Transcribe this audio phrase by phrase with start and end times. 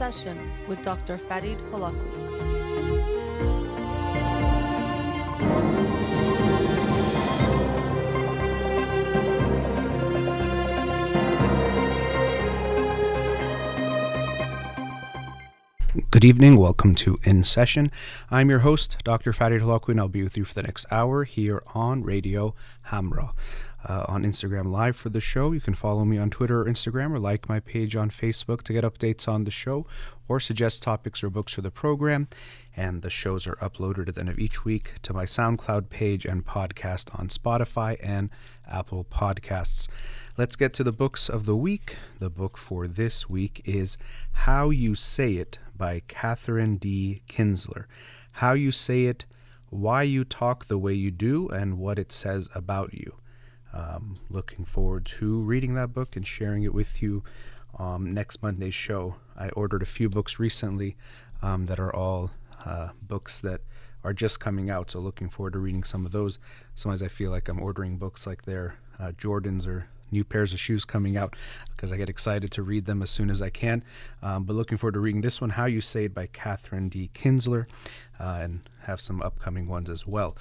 [0.00, 1.18] Session with Dr.
[1.18, 2.20] Farid Holakouee.
[16.10, 16.56] Good evening.
[16.56, 17.92] Welcome to In Session.
[18.30, 19.34] I'm your host, Dr.
[19.34, 22.54] Farid Holakouee, and I'll be with you for the next hour here on Radio
[22.86, 23.34] Hamra.
[23.82, 25.52] Uh, on Instagram Live for the show.
[25.52, 28.74] You can follow me on Twitter or Instagram or like my page on Facebook to
[28.74, 29.86] get updates on the show
[30.28, 32.28] or suggest topics or books for the program.
[32.76, 36.26] And the shows are uploaded at the end of each week to my SoundCloud page
[36.26, 38.28] and podcast on Spotify and
[38.68, 39.88] Apple Podcasts.
[40.36, 41.96] Let's get to the books of the week.
[42.18, 43.98] The book for this week is
[44.32, 47.22] How You Say It by Katherine D.
[47.28, 47.86] Kinzler.
[48.32, 49.24] How You Say It,
[49.70, 53.19] Why You Talk the Way You Do, and What It Says About You.
[53.72, 57.22] Um, looking forward to reading that book and sharing it with you
[57.78, 59.16] um, next Monday's show.
[59.36, 60.96] I ordered a few books recently
[61.42, 62.30] um, that are all
[62.64, 63.60] uh, books that
[64.02, 66.38] are just coming out, so looking forward to reading some of those.
[66.74, 70.60] Sometimes I feel like I'm ordering books like they're uh, Jordans or new pairs of
[70.60, 71.36] shoes coming out
[71.70, 73.84] because I get excited to read them as soon as I can.
[74.22, 77.10] Um, but looking forward to reading this one, How You Say It by Katherine D.
[77.14, 77.66] Kinzler,
[78.18, 80.36] uh, and have some upcoming ones as well.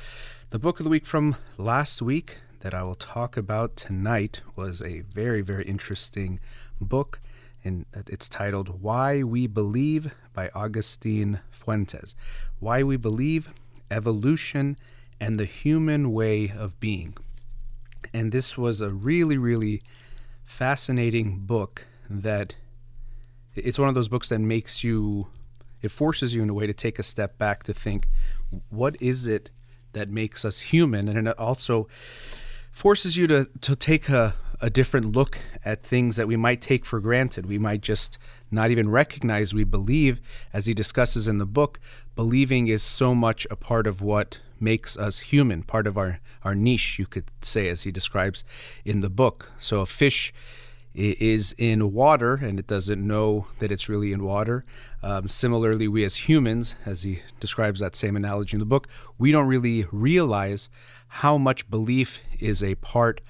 [0.49, 4.81] The book of the week from last week that I will talk about tonight was
[4.81, 6.39] a very, very interesting
[6.81, 7.19] book.
[7.63, 12.15] And it's titled Why We Believe by Augustine Fuentes.
[12.59, 13.53] Why We Believe,
[13.91, 14.77] Evolution,
[15.19, 17.17] and the Human Way of Being.
[18.13, 19.81] And this was a really, really
[20.45, 22.55] fascinating book that
[23.55, 25.27] it's one of those books that makes you,
[25.81, 28.07] it forces you in a way to take a step back to think,
[28.69, 29.49] what is it
[29.93, 31.09] that makes us human?
[31.09, 31.87] And it also
[32.79, 36.85] forces you to, to take a, a different look at things that we might take
[36.85, 37.45] for granted.
[37.45, 38.17] We might just
[38.51, 40.21] not even recognize we believe,
[40.53, 41.81] as he discusses in the book,
[42.15, 46.55] believing is so much a part of what makes us human, part of our, our
[46.55, 48.45] niche, you could say, as he describes
[48.85, 49.51] in the book.
[49.59, 50.31] So a fish
[50.95, 54.63] is in water and it doesn't know that it's really in water.
[55.03, 59.33] Um, similarly, we as humans, as he describes that same analogy in the book, we
[59.33, 60.69] don't really realize
[61.09, 63.21] how much belief is a part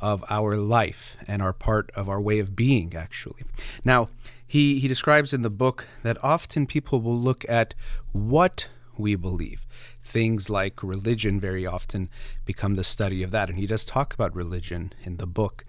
[0.00, 3.42] of our life and our part of our way of being, actually.
[3.84, 4.08] Now,
[4.46, 7.74] he, he describes in the book that often people will look at
[8.12, 9.66] what we believe.
[10.02, 12.08] Things like religion very often
[12.44, 13.48] become the study of that.
[13.48, 15.64] And he does talk about religion in the book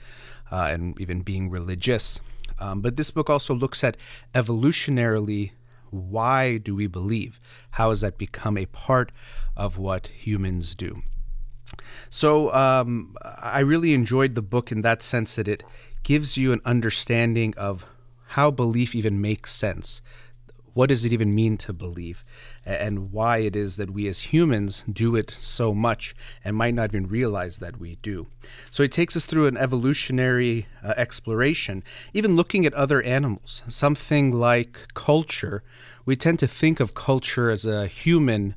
[0.51, 2.19] uh, and even being religious.
[2.59, 3.97] Um, but this book also looks at
[4.33, 5.51] evolutionarily
[5.91, 7.39] why do we believe?
[7.71, 9.11] How has that become a part
[9.57, 11.01] of what humans do?
[12.09, 15.63] So um, I really enjoyed the book in that sense that it
[16.03, 17.85] gives you an understanding of
[18.27, 20.01] how belief even makes sense.
[20.73, 22.23] What does it even mean to believe?
[22.63, 26.15] And why it is that we as humans do it so much
[26.45, 28.27] and might not even realize that we do.
[28.69, 33.63] So it takes us through an evolutionary uh, exploration, even looking at other animals.
[33.67, 35.63] Something like culture,
[36.05, 38.55] we tend to think of culture as a human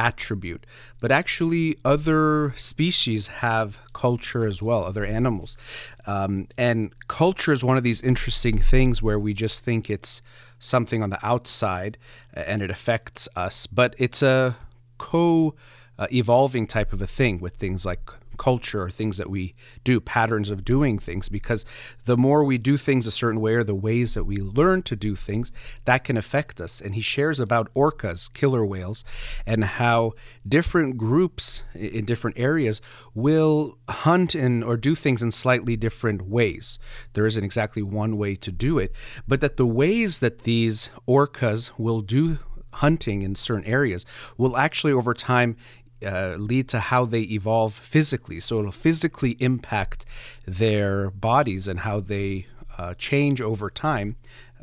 [0.00, 0.64] attribute.
[1.00, 5.58] But actually, other species have culture as well, other animals.
[6.06, 10.22] Um, and culture is one of these interesting things where we just think it's
[10.58, 11.98] something on the outside
[12.32, 14.56] and it affects us, but it's a
[14.98, 15.54] co
[16.10, 20.48] evolving type of a thing with things like culture or things that we do, patterns
[20.50, 21.66] of doing things, because
[22.06, 24.96] the more we do things a certain way or the ways that we learn to
[24.96, 25.52] do things,
[25.84, 26.80] that can affect us.
[26.80, 29.04] And he shares about orcas, killer whales,
[29.44, 30.12] and how
[30.48, 32.80] different groups in different areas
[33.14, 36.78] will hunt and or do things in slightly different ways.
[37.12, 38.94] There isn't exactly one way to do it,
[39.28, 42.38] but that the ways that these orcas will do
[42.72, 44.06] hunting in certain areas
[44.38, 45.56] will actually over time
[46.04, 48.40] uh, lead to how they evolve physically.
[48.40, 50.06] So it'll physically impact
[50.46, 52.46] their bodies and how they
[52.78, 54.16] uh, change over time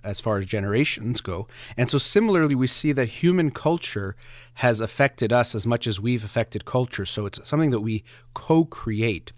[0.03, 1.47] as far as generations go.
[1.75, 4.15] And so, similarly, we see that human culture
[4.55, 7.05] has affected us as much as we've affected culture.
[7.05, 9.33] So, it's something that we co create.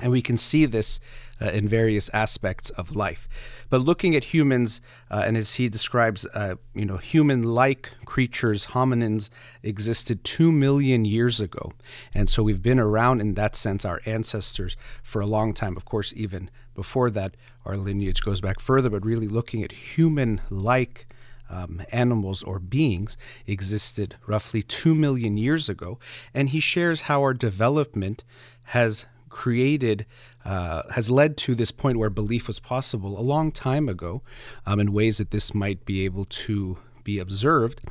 [0.00, 1.00] And we can see this
[1.40, 3.28] uh, in various aspects of life.
[3.70, 4.80] But looking at humans,
[5.10, 9.30] uh, and as he describes, uh, you know, human-like creatures, hominins,
[9.62, 11.72] existed two million years ago,
[12.14, 15.76] and so we've been around in that sense, our ancestors, for a long time.
[15.76, 18.88] Of course, even before that, our lineage goes back further.
[18.88, 21.06] But really, looking at human-like
[21.50, 25.98] um, animals or beings existed roughly 2 million years ago.
[26.34, 28.24] And he shares how our development
[28.64, 30.06] has created,
[30.48, 34.22] uh, has led to this point where belief was possible a long time ago
[34.64, 37.82] um, in ways that this might be able to be observed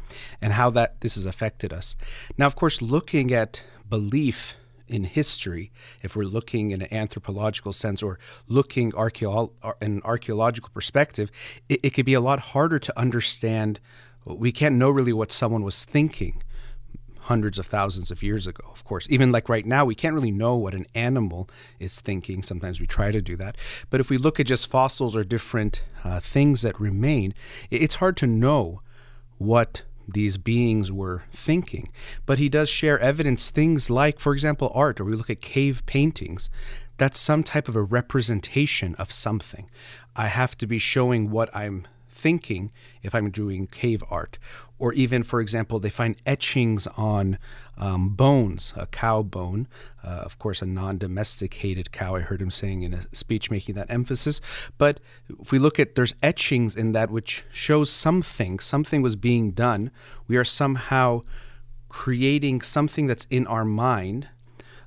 [0.41, 1.95] and how that this has affected us.
[2.35, 4.57] Now, of course, looking at belief
[4.87, 5.71] in history,
[6.01, 8.17] if we're looking in an anthropological sense or
[8.47, 11.29] looking archeolo- in an archaeological perspective,
[11.69, 13.79] it, it could be a lot harder to understand.
[14.25, 16.41] We can't know really what someone was thinking
[17.27, 19.05] hundreds of thousands of years ago, of course.
[19.09, 22.41] Even like right now, we can't really know what an animal is thinking.
[22.41, 23.57] Sometimes we try to do that.
[23.89, 27.33] But if we look at just fossils or different uh, things that remain,
[27.69, 28.81] it's hard to know
[29.39, 31.91] what these beings were thinking.
[32.25, 35.85] But he does share evidence, things like, for example, art, or we look at cave
[35.85, 36.49] paintings.
[36.95, 39.69] That's some type of a representation of something.
[40.15, 41.87] I have to be showing what I'm
[42.27, 42.69] thinking
[43.03, 44.37] if I'm doing cave art.
[44.79, 47.37] Or even, for example, they find etchings on
[47.77, 49.69] um, bones, a cow bone,
[50.03, 52.15] uh, of course, a non domesticated cow.
[52.15, 54.41] I heard him saying in a speech making that emphasis.
[54.77, 54.99] But
[55.39, 59.89] if we look at, there's etchings in that which shows something, something was being done.
[60.27, 61.21] We are somehow
[61.87, 64.27] creating something that's in our mind.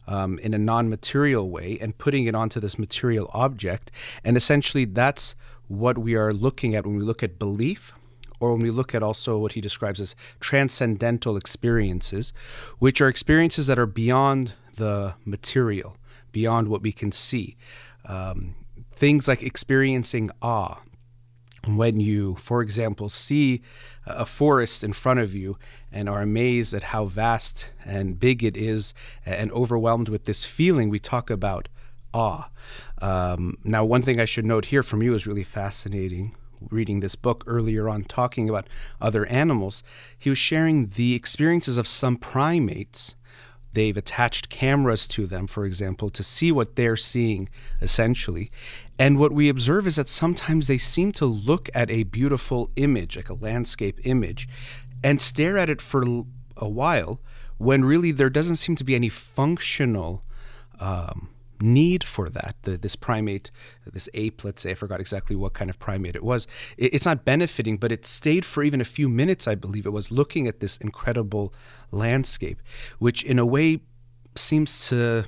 [0.06, 3.92] Um, in a non material way and putting it onto this material object.
[4.24, 5.36] And essentially, that's
[5.70, 7.94] what we are looking at when we look at belief
[8.40, 12.32] or when we look at also what he describes as transcendental experiences,
[12.80, 15.96] which are experiences that are beyond the material,
[16.32, 17.56] beyond what we can see.
[18.04, 18.56] Um,
[18.92, 20.80] things like experiencing awe.
[21.68, 23.62] When you, for example, see
[24.06, 25.56] a forest in front of you
[25.92, 28.92] and are amazed at how vast and big it is
[29.24, 31.68] and overwhelmed with this feeling, we talk about
[32.12, 32.48] awe.
[33.00, 36.34] Um, now, one thing I should note here from you is really fascinating
[36.68, 38.68] reading this book earlier on, talking about
[39.00, 39.82] other animals,
[40.18, 43.14] he was sharing the experiences of some primates.
[43.72, 47.48] They've attached cameras to them, for example, to see what they're seeing,
[47.80, 48.50] essentially.
[48.98, 53.16] And what we observe is that sometimes they seem to look at a beautiful image,
[53.16, 54.48] like a landscape image,
[55.02, 56.02] and stare at it for
[56.56, 57.20] a while
[57.58, 60.24] when really there doesn't seem to be any functional
[60.80, 61.28] um,
[61.62, 62.56] need for that.
[62.62, 63.50] The, this primate,
[63.92, 66.46] this ape, let's say, I forgot exactly what kind of primate it was.
[66.76, 69.90] It, it's not benefiting, but it stayed for even a few minutes, I believe it
[69.90, 71.52] was, looking at this incredible
[71.90, 72.60] landscape,
[72.98, 73.80] which in a way
[74.34, 75.24] seems to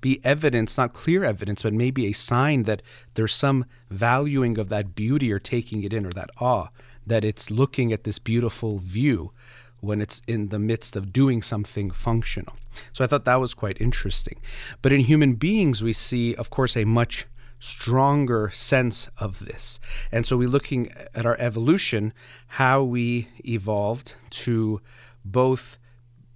[0.00, 2.82] be evidence, not clear evidence, but maybe a sign that
[3.14, 6.68] there's some valuing of that beauty or taking it in or that awe,
[7.06, 9.32] that it's looking at this beautiful view
[9.80, 12.56] when it's in the midst of doing something functional.
[12.92, 14.40] So I thought that was quite interesting.
[14.82, 17.26] But in human beings, we see, of course, a much
[17.58, 19.78] stronger sense of this.
[20.10, 22.12] And so we're looking at our evolution,
[22.46, 24.80] how we evolved to
[25.24, 25.78] both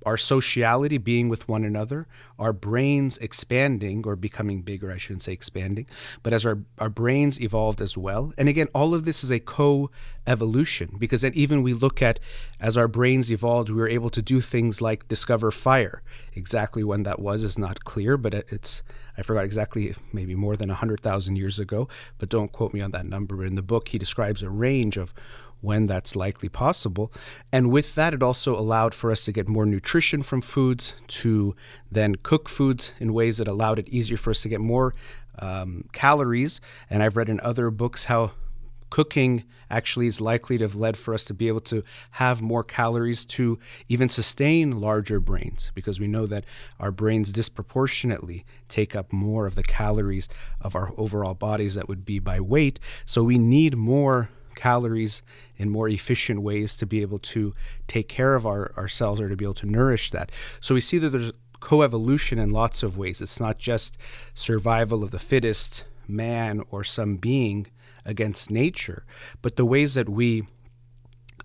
[0.05, 2.07] our sociality being with one another,
[2.39, 5.87] our brains expanding or becoming bigger, I shouldn't say expanding,
[6.23, 8.33] but as our, our brains evolved as well.
[8.37, 9.91] And again, all of this is a co
[10.27, 12.19] evolution because then even we look at
[12.61, 16.03] as our brains evolved, we were able to do things like discover fire.
[16.35, 18.83] Exactly when that was is not clear, but it's,
[19.19, 23.07] I forgot exactly, maybe more than 100,000 years ago, but don't quote me on that
[23.07, 23.45] number.
[23.45, 25.13] In the book, he describes a range of
[25.65, 27.13] when that's likely possible.
[27.51, 31.57] And with that, it also allowed for us to get more nutrition from foods, to
[31.91, 34.95] then cook foods in ways that allowed it easier for us to get more
[35.39, 36.61] um, calories.
[36.91, 38.33] And I've read in other books how
[38.91, 42.63] cooking actually is likely to have led for us to be able to have more
[42.63, 46.45] calories to even sustain larger brains because we know that
[46.79, 50.29] our brains disproportionately take up more of the calories
[50.61, 52.79] of our overall bodies that would be by weight.
[53.05, 55.23] So we need more calories
[55.57, 57.55] in more efficient ways to be able to
[57.87, 60.33] take care of our, ourselves or to be able to nourish that.
[60.61, 63.23] So we see that there's coevolution in lots of ways.
[63.23, 63.97] It's not just
[64.35, 67.67] survival of the fittest man or some being
[68.05, 69.05] against nature,
[69.41, 70.45] but the ways that we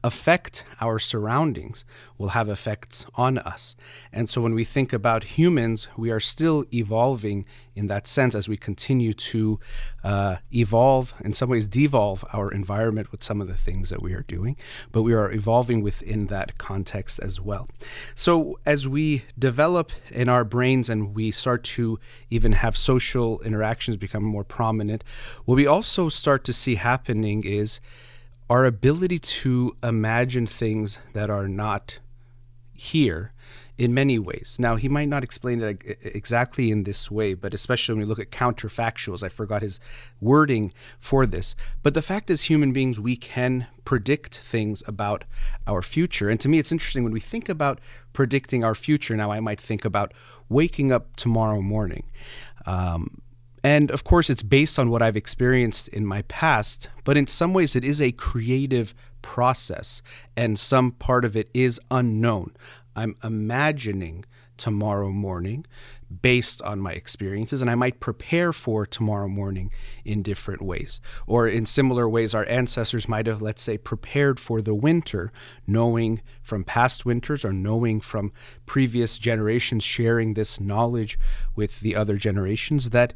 [0.04, 1.84] affect our surroundings
[2.18, 3.76] will have effects on us.
[4.14, 8.48] And so when we think about humans, we are still evolving in that sense as
[8.48, 9.60] we continue to
[10.04, 14.14] uh, evolve, in some ways, devolve our environment with some of the things that we
[14.14, 14.56] are doing,
[14.92, 17.68] but we are evolving within that context as well.
[18.16, 23.98] So as we develop in our brains and we start to even have social interactions
[23.98, 25.04] become more prominent,
[25.46, 27.82] what we also start to see happening is
[28.50, 32.00] our ability to imagine things that are not
[32.74, 33.32] here
[33.78, 34.58] in many ways.
[34.60, 38.20] Now, he might not explain it exactly in this way, but especially when we look
[38.20, 39.80] at counterfactuals, I forgot his
[40.20, 41.56] wording for this.
[41.82, 45.24] But the fact is, human beings, we can predict things about
[45.66, 46.30] our future.
[46.30, 47.80] And to me, it's interesting when we think about
[48.12, 49.16] predicting our future.
[49.16, 50.14] Now, I might think about
[50.50, 52.04] waking up tomorrow morning.
[52.66, 53.22] Um,
[53.64, 57.54] and of course, it's based on what I've experienced in my past, but in some
[57.54, 60.02] ways, it is a creative process,
[60.36, 62.56] and some part of it is unknown.
[62.96, 64.26] I'm imagining
[64.58, 65.66] tomorrow morning
[66.22, 69.72] based on my experiences, and I might prepare for tomorrow morning
[70.04, 71.00] in different ways.
[71.28, 75.32] Or in similar ways, our ancestors might have, let's say, prepared for the winter,
[75.68, 78.34] knowing from past winters or knowing from
[78.66, 81.18] previous generations, sharing this knowledge
[81.56, 83.14] with the other generations that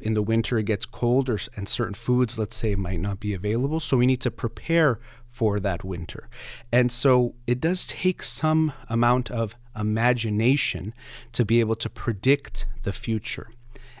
[0.00, 3.80] in the winter it gets colder and certain foods, let's say, might not be available.
[3.80, 6.28] So we need to prepare for that winter.
[6.72, 10.94] And so it does take some amount of imagination
[11.32, 13.50] to be able to predict the future.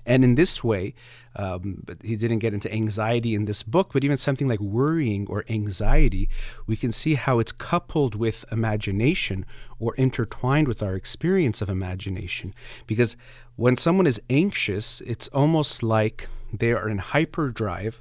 [0.06, 0.94] And in this way,
[1.34, 5.26] um, but he didn't get into anxiety in this book, but even something like worrying
[5.28, 6.28] or anxiety,
[6.66, 9.44] we can see how it's coupled with imagination
[9.80, 12.54] or intertwined with our experience of imagination.
[12.86, 13.16] Because
[13.56, 18.00] when someone is anxious, it's almost like they are in hyperdrive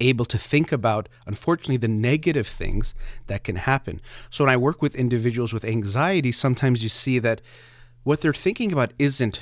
[0.00, 2.94] able to think about, unfortunately, the negative things
[3.28, 4.00] that can happen.
[4.30, 7.40] So when I work with individuals with anxiety, sometimes you see that
[8.02, 9.40] what they're thinking about isn't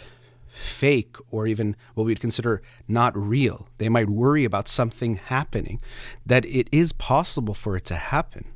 [0.53, 3.69] fake or even what we'd consider not real.
[3.79, 5.81] They might worry about something happening,
[6.27, 8.47] that it is possible for it to happen.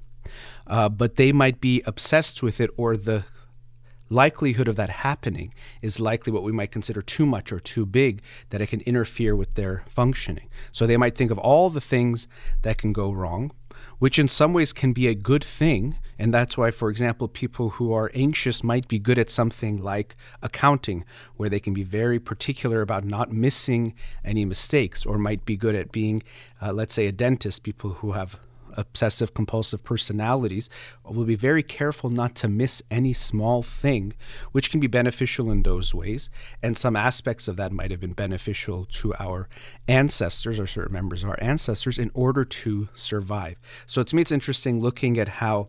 [0.67, 3.25] Uh, but they might be obsessed with it or the
[4.11, 8.23] likelihood of that happening is likely what we might consider too much or too big
[8.51, 10.49] that it can interfere with their functioning.
[10.73, 12.29] So they might think of all the things
[12.63, 13.53] that can go wrong,
[13.99, 15.97] which in some ways can be a good thing.
[16.19, 20.17] And that's why, for example, people who are anxious might be good at something like
[20.43, 21.05] accounting,
[21.37, 23.95] where they can be very particular about not missing
[24.25, 26.23] any mistakes, or might be good at being,
[26.63, 28.39] uh, let's say, a dentist, people who have
[28.77, 30.69] obsessive compulsive personalities
[31.05, 34.15] will be very careful not to miss any small thing,
[34.53, 36.31] which can be beneficial in those ways.
[36.63, 39.49] And some aspects of that might have been beneficial to our
[39.89, 43.57] ancestors or certain members of our ancestors in order to survive.
[43.87, 45.69] So to me, it's interesting looking at how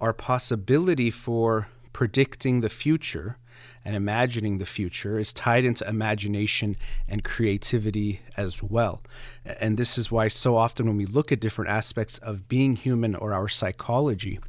[0.00, 3.38] our possibility for predicting the future
[3.84, 6.76] and imagining the future is tied into imagination
[7.08, 9.02] and creativity as well.
[9.60, 13.14] And this is why, so often, when we look at different aspects of being human
[13.14, 14.40] or our psychology,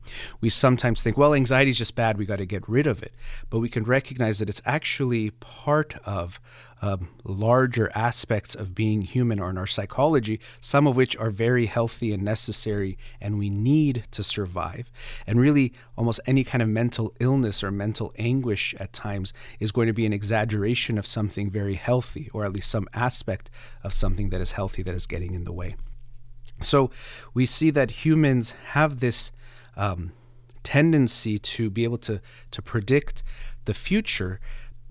[0.41, 3.13] we sometimes think, well, anxiety is just bad, we got to get rid of it.
[3.49, 6.39] But we can recognize that it's actually part of
[6.81, 11.65] um, larger aspects of being human or in our psychology, some of which are very
[11.65, 14.91] healthy and necessary and we need to survive.
[15.27, 19.87] And really, almost any kind of mental illness or mental anguish at times is going
[19.87, 23.49] to be an exaggeration of something very healthy, or at least some aspect
[23.83, 25.75] of something that is healthy that is getting in the way.
[26.61, 26.91] So
[27.33, 29.31] we see that humans have this.
[29.75, 30.11] Um,
[30.61, 32.19] tendency to be able to
[32.51, 33.23] to predict
[33.65, 34.39] the future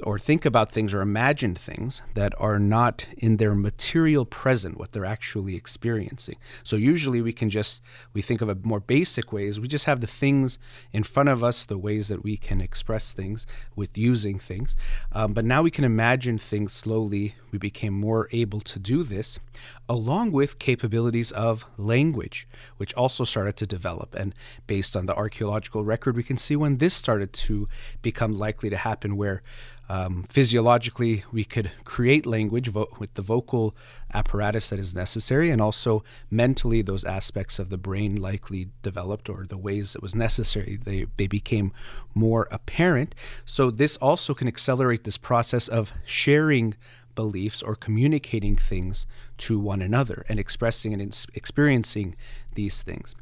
[0.03, 4.93] or think about things or imagine things that are not in their material present what
[4.93, 6.37] they're actually experiencing.
[6.63, 9.59] So usually we can just we think of a more basic ways.
[9.59, 10.59] We just have the things
[10.93, 14.77] in front of us the ways that we can express things with using things.
[15.13, 17.35] Um, but now we can imagine things slowly.
[17.51, 19.39] We became more able to do this
[19.89, 24.35] along with capabilities of language which also started to develop and
[24.67, 27.69] based on the archaeological record we can see when this started to
[28.03, 29.43] become likely to happen where
[29.91, 33.75] um, physiologically, we could create language vo- with the vocal
[34.13, 39.47] apparatus that is necessary, and also mentally, those aspects of the brain likely developed or
[39.49, 41.73] the ways that was necessary, they, they became
[42.15, 43.15] more apparent.
[43.47, 46.75] So, this also can accelerate this process of sharing
[47.19, 49.05] beliefs or communicating things
[49.39, 51.03] to one another and expressing and
[51.35, 52.15] experiencing
[52.55, 53.17] these things.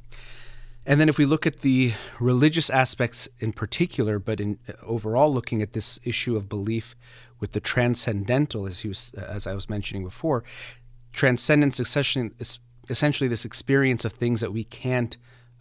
[0.85, 5.63] And then if we look at the religious aspects in particular, but in overall looking
[5.63, 6.95] at this issue of belief
[7.41, 10.45] with the transcendental, as, was, as I was mentioning before,
[11.15, 12.61] transcendence is
[12.91, 15.17] essentially this experience of things that we can't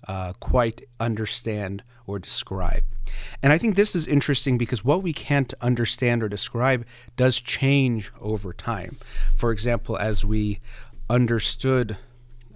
[0.07, 2.83] uh, quite understand or describe.
[3.41, 6.85] And I think this is interesting because what we can't understand or describe
[7.17, 8.97] does change over time.
[9.35, 10.59] For example, as we
[11.09, 11.97] understood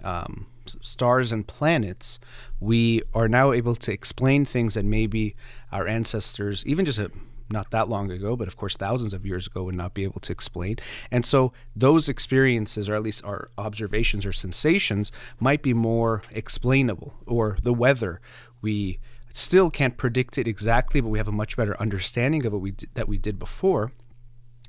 [0.04, 2.18] um, stars and planets,
[2.60, 5.34] we are now able to explain things that maybe
[5.72, 7.10] our ancestors, even just a,
[7.50, 10.20] not that long ago, but of course thousands of years ago, would not be able
[10.20, 10.76] to explain.
[11.10, 17.14] And so those experiences, or at least our observations or sensations, might be more explainable.
[17.26, 18.20] Or the weather,
[18.62, 19.00] we
[19.32, 22.74] still can't predict it exactly, but we have a much better understanding of what we
[22.94, 23.92] that we did before,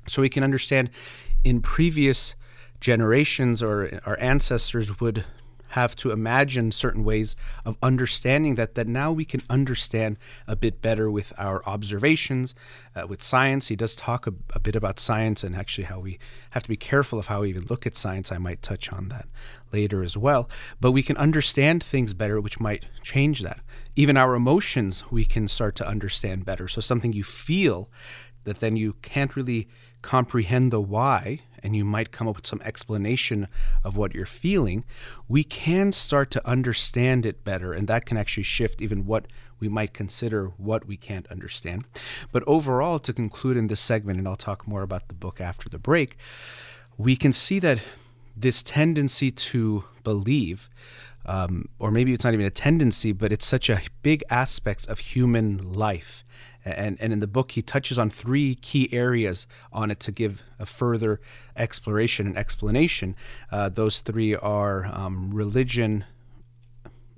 [0.08, 0.90] so we can understand
[1.44, 2.34] in previous
[2.80, 5.24] generations or our ancestors would
[5.72, 10.82] have to imagine certain ways of understanding that that now we can understand a bit
[10.82, 12.54] better with our observations
[12.94, 13.68] uh, with science.
[13.68, 16.18] He does talk a, a, bit about science and actually how we
[16.50, 18.30] have to be careful of how we even look at science.
[18.30, 19.26] I might touch on that
[19.72, 20.50] later as well.
[20.78, 23.60] But we can understand things better which might change that.
[23.96, 26.68] Even our emotions we can start to understand better.
[26.68, 27.90] So something you feel
[28.44, 29.68] that then you can't really
[30.02, 33.48] comprehend the why and you might come up with some explanation
[33.84, 34.84] of what you're feeling,
[35.28, 37.72] we can start to understand it better.
[37.72, 39.26] And that can actually shift even what
[39.60, 41.84] we might consider what we can't understand.
[42.32, 45.68] But overall, to conclude in this segment, and I'll talk more about the book after
[45.68, 46.16] the break,
[46.98, 47.80] we can see that
[48.36, 50.68] this tendency to believe
[51.24, 54.98] um, or maybe it's not even a tendency, but it's such a big aspect of
[54.98, 56.24] human life
[56.64, 60.42] and, and in the book, he touches on three key areas on it to give
[60.58, 61.20] a further
[61.56, 63.16] exploration and explanation.
[63.50, 66.04] Uh, those three are um, religion,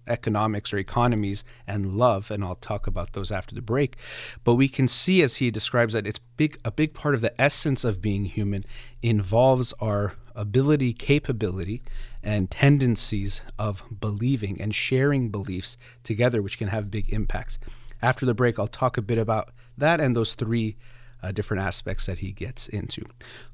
[0.07, 3.97] economics or economies and love and I'll talk about those after the break
[4.43, 7.39] but we can see as he describes that it's big a big part of the
[7.41, 8.65] essence of being human
[9.03, 11.83] involves our ability capability
[12.23, 17.59] and tendencies of believing and sharing beliefs together which can have big impacts
[18.05, 20.77] after the break, I'll talk a bit about that and those three
[21.23, 23.03] uh, different aspects that he gets into.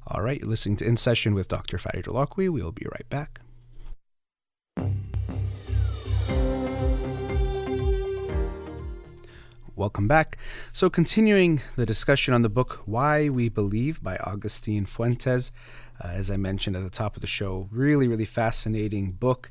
[0.05, 1.77] All right, you're listening to In Session with Dr.
[1.77, 2.49] Fadi Holakouee.
[2.49, 3.39] We'll be right back.
[9.77, 10.37] Welcome back.
[10.73, 15.53] So, continuing the discussion on the book Why We Believe by Augustine Fuentes.
[16.03, 19.49] Uh, as I mentioned at the top of the show, really, really fascinating book.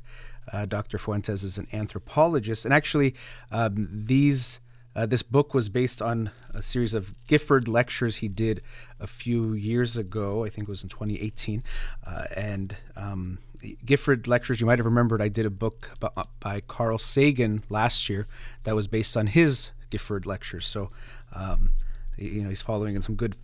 [0.53, 0.99] Uh, Dr.
[0.99, 3.15] Fuentes is an anthropologist, and actually,
[3.51, 4.59] um, these
[4.95, 8.61] uh, this book was based on a series of Gifford lectures he did
[8.99, 10.43] a few years ago.
[10.43, 11.63] I think it was in 2018.
[12.05, 13.39] Uh, and um,
[13.85, 18.09] Gifford lectures, you might have remembered, I did a book by, by Carl Sagan last
[18.09, 18.27] year
[18.63, 20.67] that was based on his Gifford lectures.
[20.67, 20.91] So,
[21.33, 21.71] um,
[22.17, 23.35] you know, he's following in some good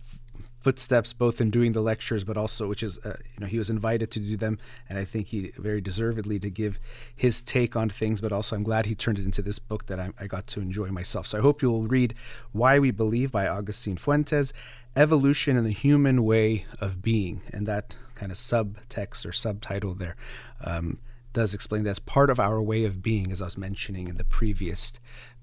[0.60, 3.70] footsteps both in doing the lectures but also which is uh, you know he was
[3.70, 6.78] invited to do them and i think he very deservedly to give
[7.14, 9.98] his take on things but also i'm glad he turned it into this book that
[9.98, 11.26] I, I got to enjoy myself.
[11.26, 12.14] So i hope you'll read
[12.52, 14.52] why we believe by augustine fuentes
[14.96, 20.16] evolution and the human way of being and that kind of subtext or subtitle there
[20.62, 20.98] um,
[21.32, 24.24] does explain that's part of our way of being as i was mentioning in the
[24.24, 24.98] previous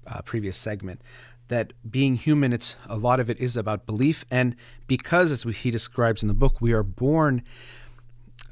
[0.06, 1.00] uh, previous segment
[1.48, 4.56] that being human, it's a lot of it is about belief, and
[4.86, 7.42] because, as he describes in the book, we are born.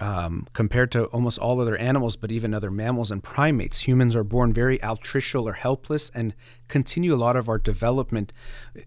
[0.01, 4.25] Um, compared to almost all other animals, but even other mammals and primates, humans are
[4.25, 6.35] born very altricial or helpless and
[6.67, 8.33] continue a lot of our development.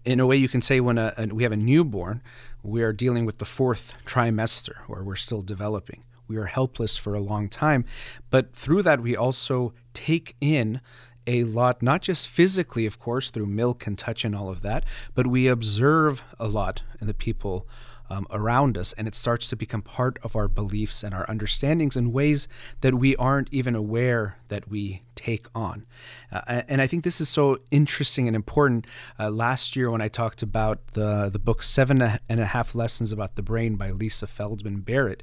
[0.04, 2.22] In a way, you can say when a, a, we have a newborn,
[2.62, 6.04] we are dealing with the fourth trimester, or we're still developing.
[6.28, 7.86] We are helpless for a long time,
[8.28, 10.82] but through that, we also take in
[11.28, 14.84] a lot, not just physically, of course, through milk and touch and all of that,
[15.14, 17.68] but we observe a lot in the people
[18.10, 21.96] um, around us, and it starts to become part of our beliefs and our understandings
[21.96, 22.48] in ways
[22.80, 25.84] that we aren't even aware that we take on.
[26.32, 28.86] Uh, and I think this is so interesting and important.
[29.18, 33.12] Uh, last year, when I talked about the the book Seven and a Half Lessons
[33.12, 35.22] About the Brain by Lisa Feldman Barrett,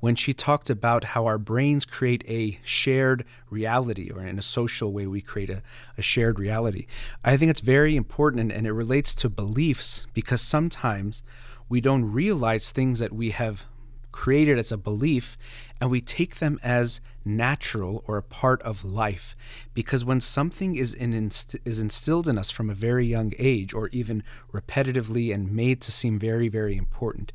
[0.00, 4.92] when she talked about how our brains create a shared reality, or in a social
[4.92, 5.62] way, we create a,
[5.96, 6.86] a shared reality.
[7.24, 11.22] I think it's very important, and, and it relates to beliefs because sometimes
[11.68, 13.64] we don't realize things that we have
[14.12, 15.36] created as a belief
[15.78, 19.36] and we take them as natural or a part of life.
[19.74, 23.74] Because when something is in inst- is instilled in us from a very young age
[23.74, 24.22] or even
[24.54, 27.30] repetitively and made to seem very very important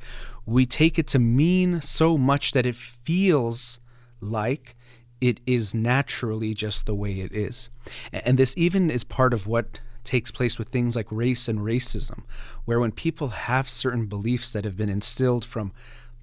[0.45, 3.79] we take it to mean so much that it feels
[4.19, 4.75] like
[5.19, 7.69] it is naturally just the way it is.
[8.11, 12.23] And this even is part of what takes place with things like race and racism,
[12.65, 15.71] where when people have certain beliefs that have been instilled from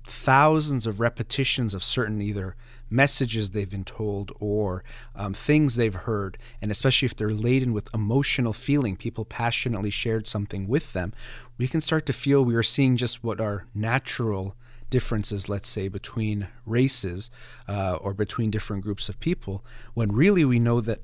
[0.06, 2.56] thousands of repetitions of certain either
[2.90, 4.82] messages they've been told or
[5.14, 10.26] um, things they've heard, and especially if they're laden with emotional feeling, people passionately shared
[10.26, 11.12] something with them,
[11.58, 14.56] we can start to feel we are seeing just what are natural
[14.90, 17.30] differences, let's say, between races
[17.68, 19.62] uh, or between different groups of people,
[19.92, 21.02] when really we know that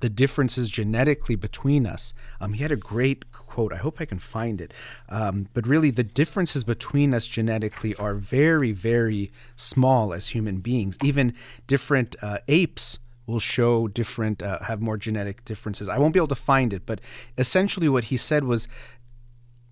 [0.00, 2.12] the differences genetically between us.
[2.40, 3.72] Um, he had a great quote.
[3.72, 4.74] I hope I can find it.
[5.08, 10.98] Um, but really, the differences between us genetically are very, very small as human beings.
[11.02, 11.34] Even
[11.66, 15.88] different uh, apes will show different, uh, have more genetic differences.
[15.88, 17.00] I won't be able to find it, but
[17.36, 18.68] essentially what he said was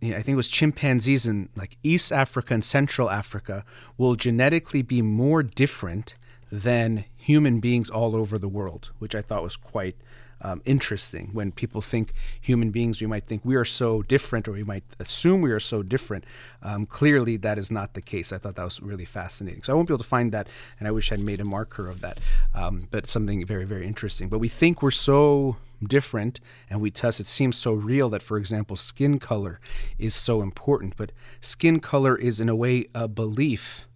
[0.02, 3.64] I think it was chimpanzees in like East Africa and Central Africa
[3.96, 6.14] will genetically be more different
[6.52, 9.96] than human beings all over the world, which I thought was quite
[10.42, 11.30] um, interesting.
[11.32, 14.84] When people think human beings, we might think we are so different, or we might
[14.98, 16.24] assume we are so different.
[16.62, 18.32] Um, clearly, that is not the case.
[18.32, 19.62] I thought that was really fascinating.
[19.62, 21.88] So I won't be able to find that, and I wish I'd made a marker
[21.88, 22.18] of that.
[22.54, 24.28] Um, but something very, very interesting.
[24.28, 28.36] But we think we're so different, and we test it seems so real that, for
[28.38, 29.60] example, skin color
[29.98, 30.96] is so important.
[30.96, 33.86] But skin color is, in a way, a belief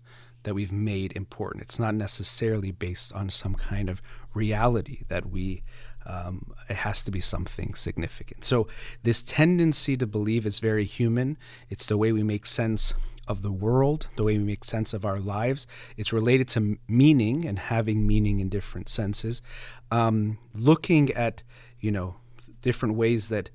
[0.45, 1.63] that we've made important.
[1.63, 4.01] It's not necessarily based on some kind of
[4.35, 5.63] reality that we
[6.09, 8.45] um, it has to be something significant.
[8.45, 8.67] So,
[9.03, 11.37] this tendency to believe is very human.
[11.69, 12.95] It's the way we make sense
[13.29, 15.67] of the world, the way we make sense of our lives.
[15.99, 19.43] It's related to meaning and having meaning in different senses.
[19.91, 21.43] Um, looking at,
[21.79, 22.17] you know,
[22.63, 23.51] different ways that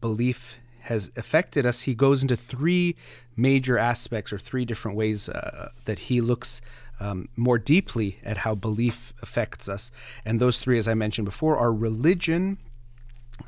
[0.00, 2.96] belief has affected us, he goes into three
[3.36, 6.62] major aspects or three different ways uh, that he looks
[7.00, 9.90] um, more deeply at how belief affects us.
[10.24, 12.58] And those three, as I mentioned before, are religion,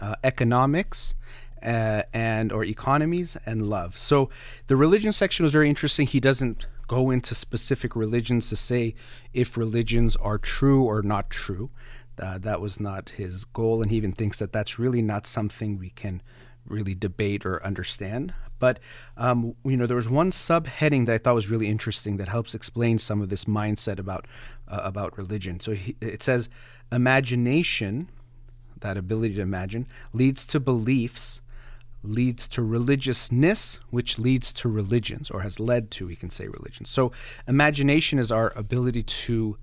[0.00, 1.14] uh, economics,
[1.62, 3.98] uh, and or economies and love.
[3.98, 4.30] So
[4.66, 6.06] the religion section was very interesting.
[6.06, 8.94] He doesn't go into specific religions to say
[9.32, 11.70] if religions are true or not true.
[12.18, 15.78] Uh, that was not his goal, and he even thinks that that's really not something
[15.78, 16.20] we can
[16.66, 18.34] really debate or understand.
[18.60, 18.78] But
[19.16, 22.54] um, you know, there was one subheading that I thought was really interesting that helps
[22.54, 24.26] explain some of this mindset about
[24.68, 25.58] uh, about religion.
[25.58, 26.48] So he, it says,
[26.92, 28.08] imagination,
[28.80, 31.42] that ability to imagine, leads to beliefs,
[32.02, 36.88] leads to religiousness, which leads to religions, or has led to, we can say, religions.
[36.88, 37.12] So
[37.48, 39.58] imagination is our ability to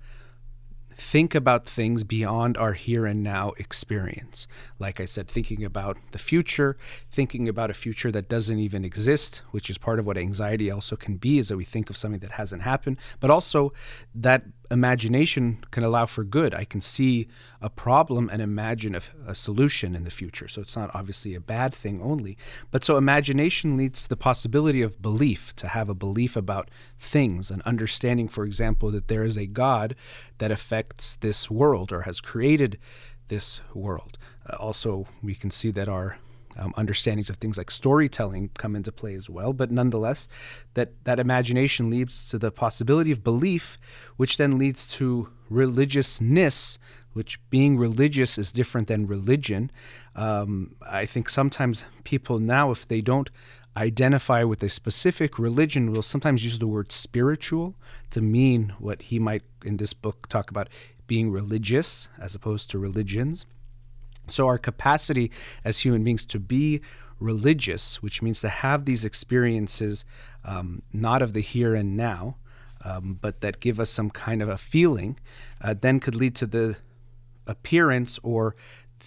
[0.98, 4.48] think about things beyond our here and now experience.
[4.80, 6.76] Like I said, thinking about the future,
[7.10, 10.96] thinking about a future that doesn't even exist, which is part of what anxiety also
[10.96, 13.72] can be, is that we think of something that hasn't happened, but also
[14.14, 16.54] that imagination can allow for good.
[16.54, 17.28] I can see
[17.60, 20.46] a problem and imagine a, a, solution in the future.
[20.48, 22.36] So it's not obviously a bad thing only.
[22.70, 27.50] But so imagination leads to the possibility of belief, to have a belief about things,
[27.50, 29.94] an understanding, for example, that there is a God
[30.38, 32.78] that affects this world or has created
[33.28, 34.18] this world.
[34.48, 36.18] Uh, also, we can see that our
[36.58, 39.52] um, understandings of things like storytelling come into play as well.
[39.52, 40.28] But nonetheless,
[40.74, 43.78] that, that imagination leads to the possibility of belief,
[44.16, 46.78] which then leads to religiousness,
[47.12, 49.70] which being religious is different than religion.
[50.14, 53.30] Um, I think sometimes people now, if they don't
[53.76, 57.76] identify with a specific religion, will sometimes use the word spiritual
[58.10, 60.68] to mean what he might in this book talk about
[61.06, 63.46] being religious as opposed to religions.
[64.28, 65.30] So, our capacity
[65.64, 66.80] as human beings to be
[67.20, 70.04] religious, which means to have these experiences
[70.44, 72.36] um, not of the here and now,
[72.84, 75.18] um, but that give us some kind of a feeling,
[75.60, 76.76] uh, then could lead to the
[77.46, 78.54] appearance or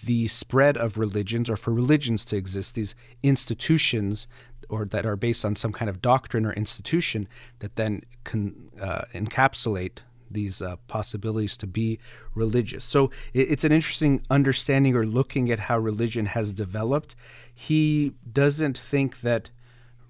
[0.04, 4.26] the spread of religions, or for religions to exist, these institutions
[4.68, 9.02] or that are based on some kind of doctrine or institution that then can uh,
[9.12, 9.98] encapsulate
[10.32, 11.98] these uh, possibilities to be
[12.34, 12.84] religious.
[12.84, 17.14] So it, it's an interesting understanding or looking at how religion has developed.
[17.54, 19.50] He doesn't think that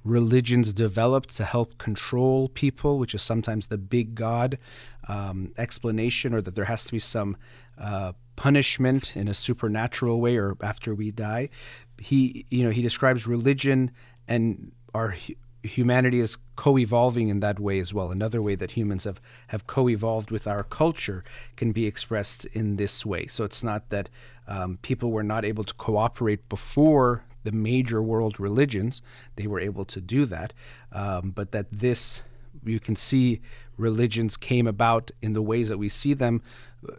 [0.04, 4.58] religions developed to help control people, which is sometimes the big God
[5.08, 7.36] um, explanation, or that there has to be some
[7.78, 11.48] uh, punishment in a supernatural way or after we die.
[11.98, 13.90] He, you know, he describes religion
[14.26, 15.14] and our
[15.62, 18.10] humanity is co-evolving in that way as well.
[18.10, 21.24] Another way that humans have, have co-evolved with our culture
[21.56, 23.26] can be expressed in this way.
[23.26, 24.10] So it's not that
[24.48, 29.02] um, people were not able to cooperate before the major world religions;
[29.36, 30.52] they were able to do that,
[30.92, 32.22] um, but that this
[32.64, 33.40] you can see
[33.76, 36.42] religions came about in the ways that we see them
[36.88, 36.92] uh,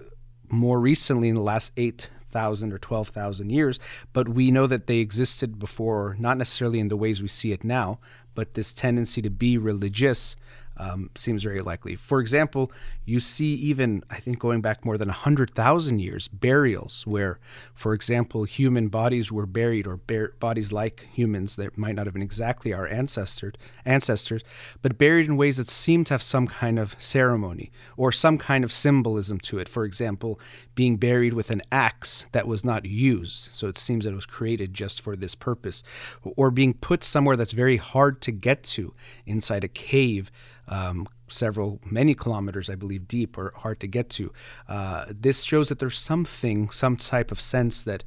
[0.50, 3.80] more recently in the last eight thousand or twelve thousand years,
[4.12, 7.64] but we know that they existed before, not necessarily in the ways we see it
[7.64, 8.00] now,
[8.36, 10.36] but this tendency to be religious
[10.78, 11.96] um, seems very likely.
[11.96, 12.72] For example,
[13.06, 17.40] you see even, I think going back more than 100,000 years, burials where,
[17.76, 22.14] for example, human bodies were buried or bar- bodies like humans that might not have
[22.14, 23.54] been exactly our ancestors,
[23.86, 24.44] ancestors,
[24.82, 28.64] but buried in ways that seem to have some kind of ceremony or some kind
[28.64, 29.70] of symbolism to it.
[29.70, 30.40] For example,
[30.76, 34.26] being buried with an axe that was not used, so it seems that it was
[34.26, 35.84] created just for this purpose,
[36.24, 38.94] or being put somewhere that's very hard to get to
[39.26, 40.32] inside a cave
[40.68, 44.32] um, several, many kilometers, I believe, deep or hard to get to.
[44.68, 48.04] Uh, this shows that there's something, some type of sense that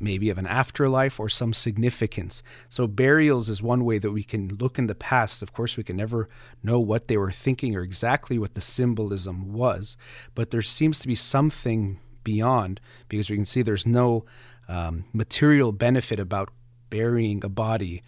[0.00, 2.42] maybe of an afterlife or some significance.
[2.68, 5.42] So, burials is one way that we can look in the past.
[5.42, 6.28] Of course, we can never
[6.62, 9.96] know what they were thinking or exactly what the symbolism was,
[10.34, 14.24] but there seems to be something beyond because we can see there's no
[14.68, 16.50] um, material benefit about
[16.90, 18.02] burying a body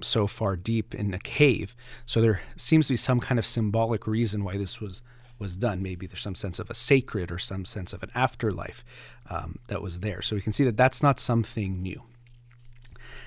[0.00, 1.74] so far deep in a cave.
[2.06, 5.02] So, there seems to be some kind of symbolic reason why this was
[5.38, 5.82] was done.
[5.82, 8.84] Maybe there's some sense of a sacred or some sense of an afterlife
[9.30, 10.22] um, that was there.
[10.22, 12.02] So we can see that that's not something new.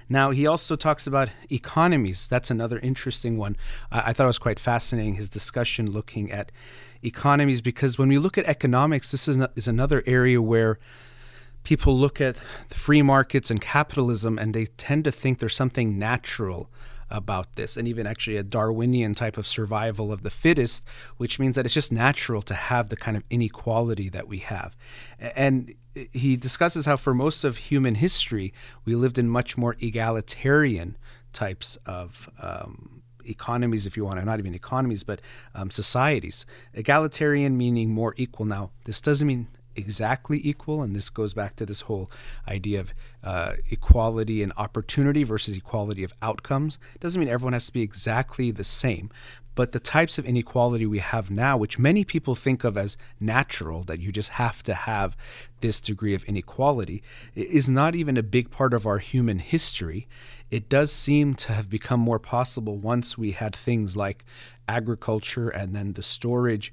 [0.09, 2.27] Now, he also talks about economies.
[2.27, 3.55] That's another interesting one.
[3.91, 6.51] I, I thought it was quite fascinating, his discussion looking at
[7.01, 10.79] economies, because when we look at economics, this is, not, is another area where
[11.63, 15.97] people look at the free markets and capitalism and they tend to think there's something
[15.97, 16.69] natural
[17.11, 21.55] about this, and even actually a Darwinian type of survival of the fittest, which means
[21.55, 24.75] that it's just natural to have the kind of inequality that we have.
[25.19, 25.75] And
[26.11, 28.53] he discusses how for most of human history,
[28.85, 30.97] we lived in much more egalitarian
[31.33, 32.29] types of.
[32.41, 35.21] Um, economies, if you want, or not even economies, but
[35.53, 36.43] um, societies.
[36.73, 38.47] Egalitarian meaning more equal.
[38.47, 42.09] Now, this doesn't mean exactly equal, and this goes back to this whole
[42.47, 46.79] idea of uh, equality and opportunity versus equality of outcomes.
[46.99, 49.09] Doesn't mean everyone has to be exactly the same,
[49.53, 53.83] but the types of inequality we have now, which many people think of as natural,
[53.83, 55.17] that you just have to have
[55.59, 57.03] this degree of inequality,
[57.35, 60.07] is not even a big part of our human history.
[60.49, 64.25] It does seem to have become more possible once we had things like
[64.67, 66.71] agriculture and then the storage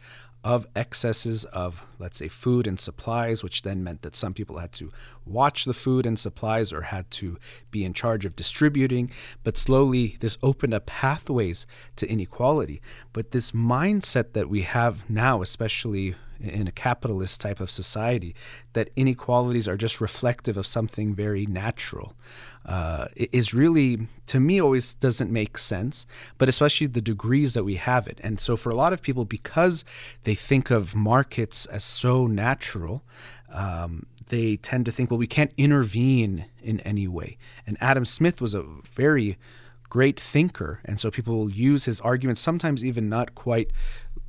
[0.48, 4.72] of excesses of, let's say, food and supplies, which then meant that some people had
[4.72, 4.90] to
[5.26, 7.36] watch the food and supplies or had to
[7.70, 9.10] be in charge of distributing.
[9.44, 12.80] But slowly, this opened up pathways to inequality.
[13.12, 18.34] But this mindset that we have now, especially in a capitalist type of society,
[18.72, 22.16] that inequalities are just reflective of something very natural
[22.68, 27.76] uh, is really, to me, always doesn't make sense, but especially the degrees that we
[27.76, 28.20] have it.
[28.22, 29.86] And so, for a lot of people, because
[30.24, 33.02] they think of markets as so natural,
[33.50, 37.38] um, they tend to think, well, we can't intervene in any way.
[37.66, 39.38] And Adam Smith was a very
[39.88, 40.80] great thinker.
[40.84, 43.72] And so people will use his arguments, sometimes even not quite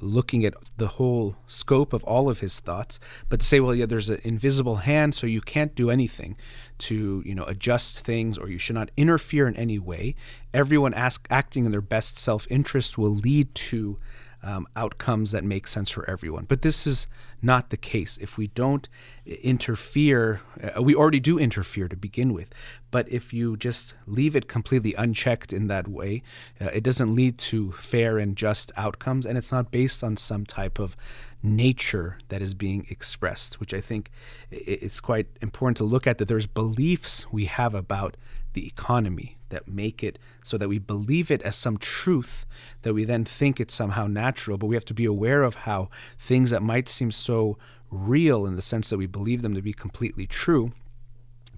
[0.01, 3.85] looking at the whole scope of all of his thoughts, but to say, well, yeah,
[3.85, 6.35] there's an invisible hand, so you can't do anything
[6.79, 10.15] to, you know, adjust things or you should not interfere in any way.
[10.53, 13.97] Everyone ask, acting in their best self-interest will lead to
[14.43, 16.45] um, outcomes that make sense for everyone.
[16.47, 17.07] But this is
[17.41, 18.17] not the case.
[18.17, 18.87] If we don't
[19.25, 22.49] interfere, uh, we already do interfere to begin with.
[22.91, 26.23] But if you just leave it completely unchecked in that way,
[26.59, 30.45] uh, it doesn't lead to fair and just outcomes, and it's not based on some
[30.45, 30.95] type of
[31.41, 34.11] nature that is being expressed, which I think
[34.51, 38.17] it's quite important to look at that there's beliefs we have about
[38.53, 42.45] the economy that make it so that we believe it as some truth
[42.83, 44.57] that we then think it's somehow natural.
[44.57, 47.57] But we have to be aware of how things that might seem so
[47.89, 50.71] real in the sense that we believe them to be completely true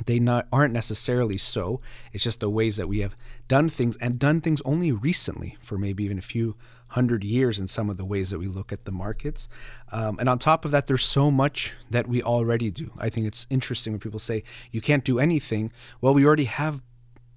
[0.05, 1.81] they not aren't necessarily so.
[2.11, 3.15] It's just the ways that we have
[3.47, 6.55] done things and done things only recently for maybe even a few
[6.91, 9.47] hundred years in some of the ways that we look at the markets.
[9.93, 12.91] Um, and on top of that, there's so much that we already do.
[12.97, 15.71] I think it's interesting when people say you can't do anything.
[16.01, 16.81] Well, we already have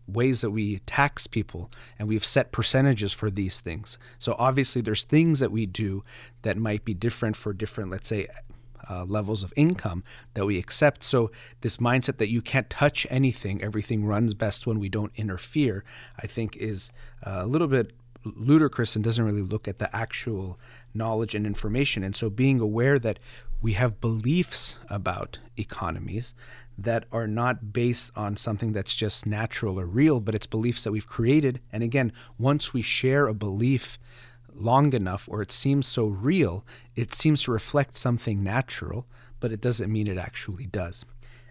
[0.08, 3.96] ways that we tax people and we've set percentages for these things.
[4.18, 6.04] So obviously there's things that we do
[6.42, 8.26] that might be different for different let's say
[8.90, 11.02] uh, levels of income that we accept.
[11.02, 11.30] So,
[11.62, 15.84] this mindset that you can't touch anything, everything runs best when we don't interfere,
[16.18, 17.92] I think is uh, a little bit
[18.24, 20.58] ludicrous and doesn't really look at the actual
[20.94, 22.02] knowledge and information.
[22.02, 23.18] And so being aware that
[23.60, 26.34] we have beliefs about economies
[26.76, 30.92] that are not based on something that's just natural or real, but it's beliefs that
[30.92, 31.60] we've created.
[31.72, 33.98] And again, once we share a belief
[34.52, 39.06] long enough or it seems so real, it seems to reflect something natural,
[39.40, 41.04] but it doesn't mean it actually does.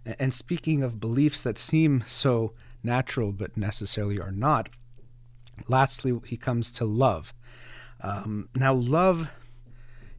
[0.06, 4.70] And speaking of beliefs that seem so natural but necessarily are not,
[5.68, 7.34] lastly, he comes to love.
[8.02, 9.32] Um, now, love,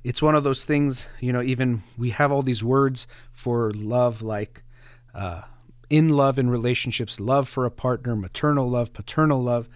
[0.03, 4.23] it's one of those things, you know, even we have all these words for love
[4.23, 4.63] like
[5.15, 5.43] uh,
[5.91, 9.69] in love in relationships, love for a partner, maternal love, paternal love.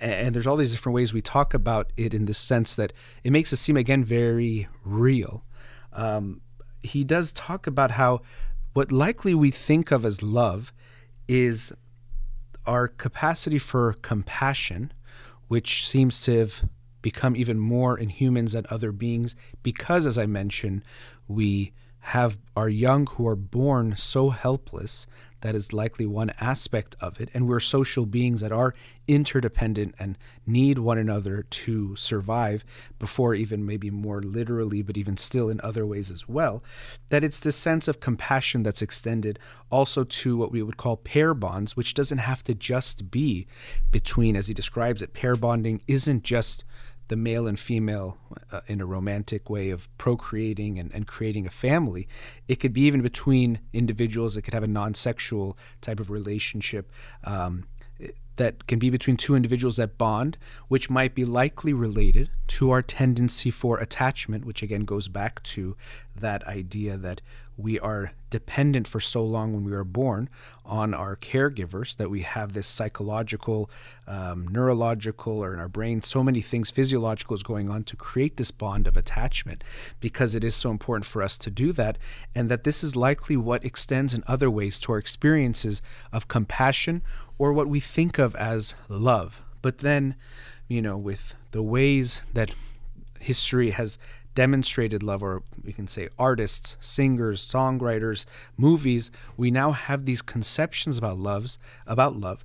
[0.00, 2.92] And there's all these different ways we talk about it in the sense that
[3.24, 5.44] it makes it seem, again, very real.
[5.92, 6.40] Um,
[6.82, 8.20] he does talk about how
[8.72, 10.72] what likely we think of as love
[11.26, 11.72] is
[12.64, 14.92] our capacity for compassion
[15.48, 16.68] which seems to have
[17.02, 20.82] become even more in humans than other beings because, as I mentioned,
[21.26, 25.06] we have our young who are born so helpless
[25.40, 28.74] that is likely one aspect of it and we're social beings that are
[29.06, 32.64] interdependent and need one another to survive
[32.98, 36.62] before even maybe more literally but even still in other ways as well
[37.08, 39.38] that it's this sense of compassion that's extended
[39.70, 43.46] also to what we would call pair bonds which doesn't have to just be
[43.90, 46.64] between as he describes it pair bonding isn't just
[47.08, 48.18] the male and female
[48.52, 52.06] uh, in a romantic way of procreating and, and creating a family.
[52.46, 54.36] It could be even between individuals.
[54.36, 56.90] It could have a non sexual type of relationship.
[57.24, 57.64] Um,
[58.36, 62.82] that can be between two individuals that bond, which might be likely related to our
[62.82, 65.76] tendency for attachment, which again goes back to
[66.16, 67.20] that idea that
[67.58, 70.28] we are dependent for so long when we are born
[70.64, 73.68] on our caregivers that we have this psychological,
[74.06, 78.36] um, neurological, or in our brain, so many things physiological is going on to create
[78.36, 79.64] this bond of attachment
[79.98, 81.98] because it is so important for us to do that.
[82.32, 87.02] And that this is likely what extends in other ways to our experiences of compassion
[87.38, 89.42] or what we think of as love.
[89.62, 90.14] But then,
[90.68, 92.52] you know, with the ways that
[93.18, 93.98] history has
[94.38, 98.24] demonstrated love, or we can say artists, singers, songwriters,
[98.56, 102.44] movies, we now have these conceptions about loves, about love,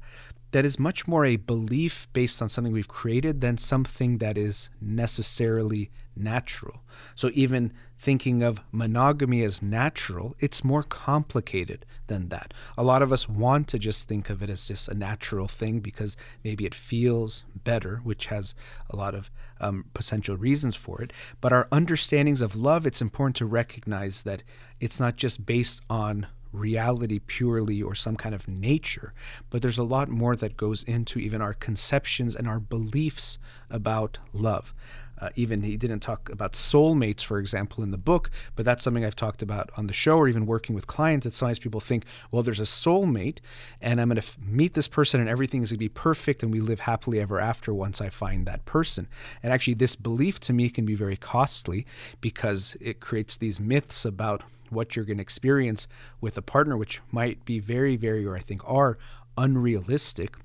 [0.53, 4.71] that is much more a belief based on something we've created than something that is
[4.81, 6.81] necessarily natural.
[7.13, 7.71] So even
[8.03, 12.53] thinking of monogamy as natural, it's more complicated than that.
[12.77, 15.79] A lot of us want to just think of it as just a natural thing
[15.79, 18.55] because maybe it feels better, which has
[18.89, 21.13] a lot of um, potential reasons for it.
[21.39, 24.43] But our understandings of love, it's important to recognize that
[24.81, 29.13] it's not just based on reality purely or some kind of nature,
[29.49, 33.39] but there's a lot more that goes into even our conceptions and our beliefs
[33.69, 34.73] about love.
[35.19, 39.05] Uh, even he didn't talk about soulmates, for example, in the book, but that's something
[39.05, 41.25] I've talked about on the show or even working with clients.
[41.25, 43.37] That sometimes people think, well, there's a soulmate,
[43.81, 46.43] and I'm going to f- meet this person, and everything is going to be perfect,
[46.43, 49.07] and we live happily ever after once I find that person.
[49.41, 51.85] And actually, this belief to me can be very costly
[52.19, 55.87] because it creates these myths about what you're going to experience
[56.19, 58.97] with a partner, which might be very, very, or I think are
[59.37, 60.35] unrealistic.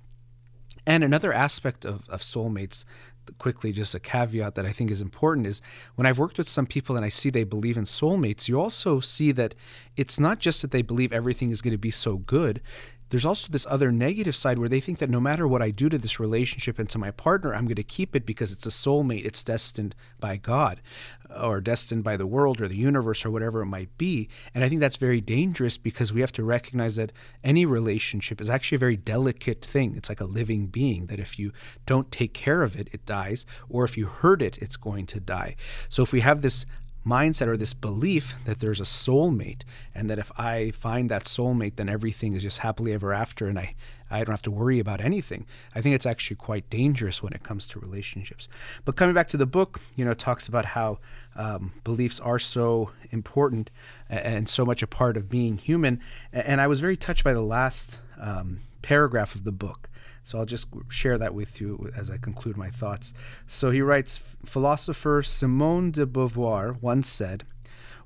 [0.86, 2.84] And another aspect of, of soulmates
[3.38, 5.60] quickly just a caveat that I think is important is
[5.96, 9.00] when I've worked with some people and I see they believe in soulmates, you also
[9.00, 9.54] see that
[9.96, 12.60] it's not just that they believe everything is going to be so good
[13.10, 15.88] there's also this other negative side where they think that no matter what I do
[15.88, 18.70] to this relationship and to my partner, I'm going to keep it because it's a
[18.70, 19.24] soulmate.
[19.24, 20.80] It's destined by God
[21.40, 24.28] or destined by the world or the universe or whatever it might be.
[24.54, 27.12] And I think that's very dangerous because we have to recognize that
[27.44, 29.94] any relationship is actually a very delicate thing.
[29.96, 31.52] It's like a living being that if you
[31.86, 35.20] don't take care of it, it dies, or if you hurt it, it's going to
[35.20, 35.56] die.
[35.88, 36.66] So if we have this
[37.06, 39.62] mindset or this belief that there's a soulmate
[39.94, 43.58] and that if I find that soulmate, then everything is just happily ever after and
[43.58, 43.74] I,
[44.10, 45.46] I don't have to worry about anything.
[45.74, 48.48] I think it's actually quite dangerous when it comes to relationships.
[48.84, 50.98] But coming back to the book, you know, it talks about how
[51.36, 53.70] um, beliefs are so important
[54.08, 56.00] and so much a part of being human.
[56.32, 59.88] And I was very touched by the last um, paragraph of the book.
[60.22, 63.14] So I'll just share that with you as I conclude my thoughts.
[63.46, 67.44] So he writes Philosopher Simone de Beauvoir once said,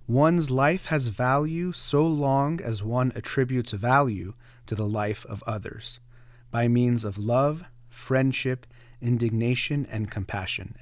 [0.08, 4.34] One's life has value so long as one attributes value
[4.66, 6.00] to the life of others
[6.50, 8.66] by means of love, friendship,
[9.00, 10.74] indignation, and compassion.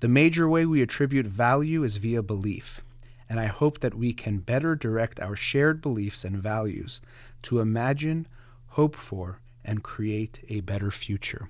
[0.00, 2.82] The major way we attribute value is via belief,
[3.28, 7.00] and I hope that we can better direct our shared beliefs and values
[7.42, 8.26] to imagine,
[8.70, 11.48] hope for, and create a better future.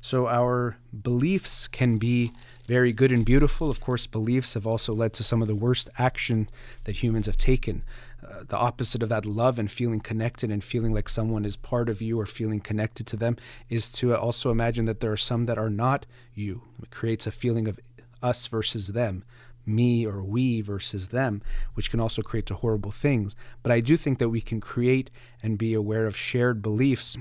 [0.00, 2.30] So, our beliefs can be
[2.68, 3.68] very good and beautiful.
[3.70, 6.48] Of course, beliefs have also led to some of the worst action
[6.84, 7.82] that humans have taken.
[8.24, 11.88] Uh, the opposite of that love and feeling connected and feeling like someone is part
[11.88, 13.36] of you or feeling connected to them
[13.68, 16.62] is to also imagine that there are some that are not you.
[16.80, 17.80] It creates a feeling of
[18.22, 19.24] us versus them,
[19.66, 21.42] me or we versus them,
[21.74, 23.34] which can also create horrible things.
[23.64, 25.10] But I do think that we can create
[25.42, 27.16] and be aware of shared beliefs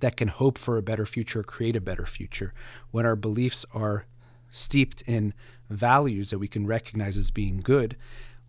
[0.00, 2.52] that can hope for a better future, or create a better future,
[2.90, 4.06] when our beliefs are
[4.50, 5.32] steeped in
[5.68, 7.96] values that we can recognize as being good,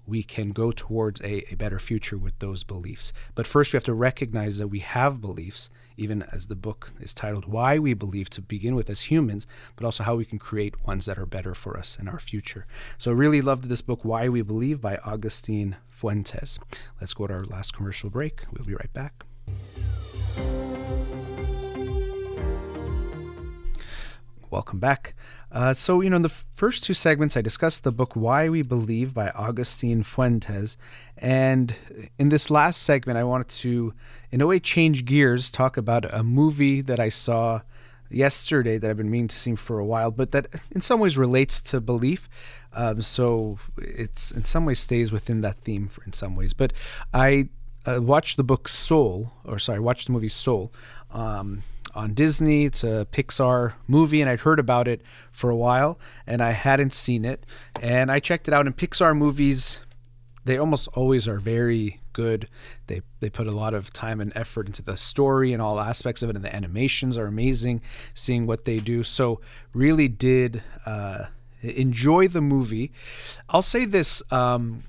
[0.08, 3.13] we can go towards a, a, better future with those beliefs.
[3.36, 7.13] But first, we have to recognize that we have beliefs, even as the book is
[7.13, 10.86] titled Why We Believe to begin with as humans, but also how we can create
[10.86, 12.65] ones that are better for us in our future.
[12.98, 16.58] So, I really loved this book, Why We Believe by Augustine Fuentes.
[17.00, 18.42] Let's go to our last commercial break.
[18.52, 19.23] We'll be right back.
[24.52, 25.15] Welcome back.
[25.52, 28.62] Uh, so, you know, in the first two segments, I discussed the book Why We
[28.62, 30.77] Believe by Augustine Fuentes.
[31.17, 31.73] And
[32.19, 33.93] in this last segment, I wanted to,
[34.29, 37.62] in a way, change gears, talk about a movie that I saw
[38.10, 41.17] yesterday that I've been meaning to see for a while, but that in some ways
[41.17, 42.29] relates to belief.
[42.73, 46.54] Um, so it's in some ways stays within that theme for, in some ways.
[46.54, 46.73] But
[47.13, 47.49] I
[47.85, 50.73] uh, watched the book Soul, or sorry, watched the movie Soul.
[51.12, 51.63] Um,
[51.96, 52.65] on Disney.
[52.65, 56.94] It's a Pixar movie, and I'd heard about it for a while, and I hadn't
[56.94, 57.46] seen it.
[57.81, 58.65] And I checked it out.
[58.65, 59.79] And Pixar movies,
[60.46, 62.48] they almost always are very good.
[62.87, 66.23] They they put a lot of time and effort into the story and all aspects
[66.23, 67.81] of it, and the animations are amazing.
[68.13, 69.42] Seeing what they do, so
[69.73, 70.63] really did.
[70.85, 71.25] Uh,
[71.62, 72.92] enjoy the movie.
[73.50, 74.83] I'll say this: um,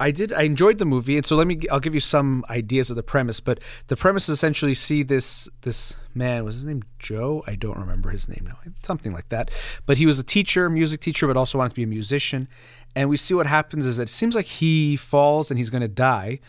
[0.00, 0.32] I did.
[0.32, 1.60] I enjoyed the movie, and so let me.
[1.70, 3.38] I'll give you some ideas of the premise.
[3.38, 7.44] But the premise is essentially see this this man was his name Joe.
[7.46, 8.56] I don't remember his name now.
[8.82, 9.50] Something like that.
[9.84, 12.48] But he was a teacher, music teacher, but also wanted to be a musician.
[12.96, 15.88] And we see what happens is it seems like he falls and he's going to
[15.88, 16.40] die,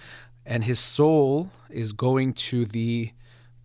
[0.46, 3.12] and his soul is going to the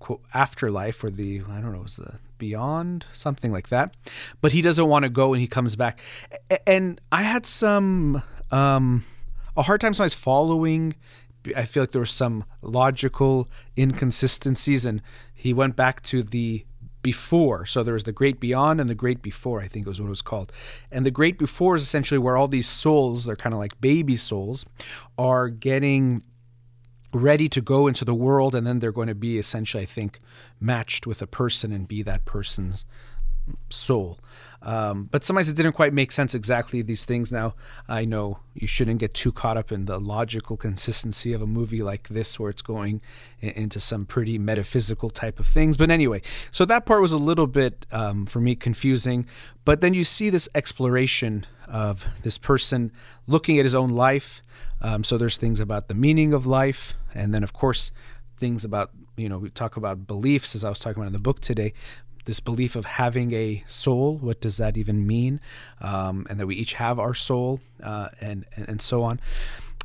[0.00, 3.94] quote, afterlife or the I don't know, it was the beyond something like that.
[4.40, 6.00] But he doesn't want to go, and he comes back.
[6.66, 8.20] And I had some.
[8.50, 9.04] Um,
[9.56, 10.94] a hard time sometimes following.
[11.54, 13.48] I feel like there were some logical
[13.78, 15.00] inconsistencies, and
[15.34, 16.64] he went back to the
[17.06, 17.64] before.
[17.66, 20.10] So there was the great beyond and the great before, I think was what it
[20.10, 20.52] was called.
[20.90, 24.16] And the great before is essentially where all these souls, they're kind of like baby
[24.16, 24.64] souls,
[25.16, 26.22] are getting
[27.14, 30.18] ready to go into the world and then they're going to be essentially, I think,
[30.58, 32.84] matched with a person and be that person's
[33.70, 34.18] soul.
[34.62, 37.30] Um, but sometimes it didn't quite make sense exactly these things.
[37.30, 37.54] Now,
[37.88, 41.82] I know you shouldn't get too caught up in the logical consistency of a movie
[41.82, 43.00] like this, where it's going
[43.40, 45.76] into some pretty metaphysical type of things.
[45.76, 49.26] But anyway, so that part was a little bit, um, for me, confusing.
[49.64, 52.92] But then you see this exploration of this person
[53.26, 54.42] looking at his own life.
[54.80, 56.94] Um, so there's things about the meaning of life.
[57.14, 57.92] And then, of course,
[58.38, 61.18] things about you know we talk about beliefs as i was talking about in the
[61.18, 61.72] book today
[62.26, 64.18] this belief of having a soul.
[64.18, 65.40] What does that even mean?
[65.80, 69.18] Um, and that we each have our soul, uh, and, and, and so on.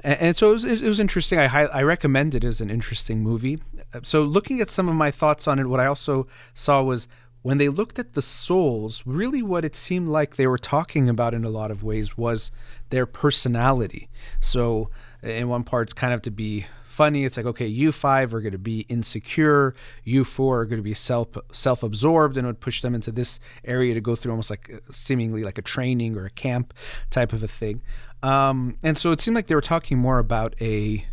[0.03, 1.39] And, and so it was, it was interesting.
[1.39, 3.59] I I recommend it as an interesting movie.
[4.03, 7.07] So looking at some of my thoughts on it, what I also saw was
[7.43, 11.33] when they looked at the souls, really what it seemed like they were talking about
[11.33, 12.51] in a lot of ways was
[12.89, 14.09] their personality.
[14.39, 14.89] So
[15.23, 17.25] in one part, kind of to be funny.
[17.25, 19.73] It's like, okay, you five are going to be insecure.
[20.03, 23.11] You four are going to be self self absorbed, and it would push them into
[23.11, 26.73] this area to go through almost like uh, seemingly like a training or a camp
[27.09, 27.81] type of a thing.
[28.23, 31.05] Um, and so it seemed like they were talking more about a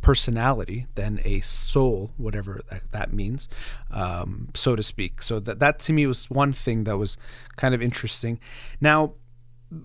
[0.00, 3.48] personality than a soul, whatever that, that means,
[3.92, 5.22] um, so to speak.
[5.22, 7.16] So that that to me was one thing that was
[7.56, 8.40] kind of interesting.
[8.80, 9.14] Now,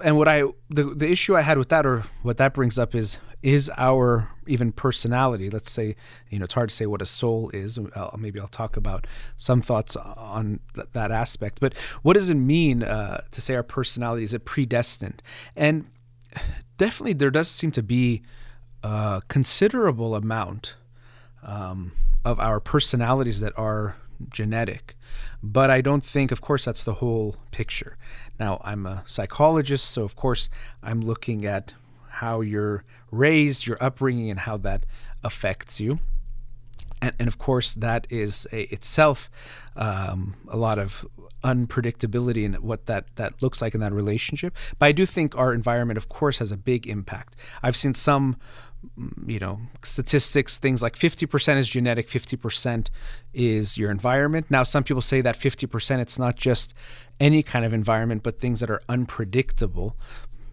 [0.01, 2.93] and what I the the issue I had with that or what that brings up
[2.93, 5.49] is is our even personality.
[5.49, 5.95] Let's say
[6.29, 7.79] you know it's hard to say what a soul is.
[8.17, 11.61] Maybe I'll talk about some thoughts on th- that aspect.
[11.61, 15.23] But what does it mean uh, to say our personality is it predestined?
[15.55, 15.85] And
[16.77, 18.21] definitely there does seem to be
[18.83, 20.75] a considerable amount
[21.41, 21.93] um,
[22.25, 23.95] of our personalities that are
[24.29, 24.97] genetic.
[25.41, 27.95] But I don't think, of course, that's the whole picture.
[28.41, 30.49] Now, I'm a psychologist, so of course,
[30.83, 31.73] I'm looking at
[32.09, 34.85] how you're raised, your upbringing, and how that
[35.23, 35.99] affects you.
[37.01, 39.29] And, and of course, that is a, itself
[39.75, 41.05] um, a lot of
[41.43, 44.55] unpredictability in what that, that looks like in that relationship.
[44.79, 47.35] But I do think our environment, of course, has a big impact.
[47.61, 48.37] I've seen some
[48.97, 52.89] Mm, you know statistics things like 50% is genetic 50%
[53.33, 56.75] is your environment now some people say that 50% it's not just
[57.19, 59.97] any kind of environment but things that are unpredictable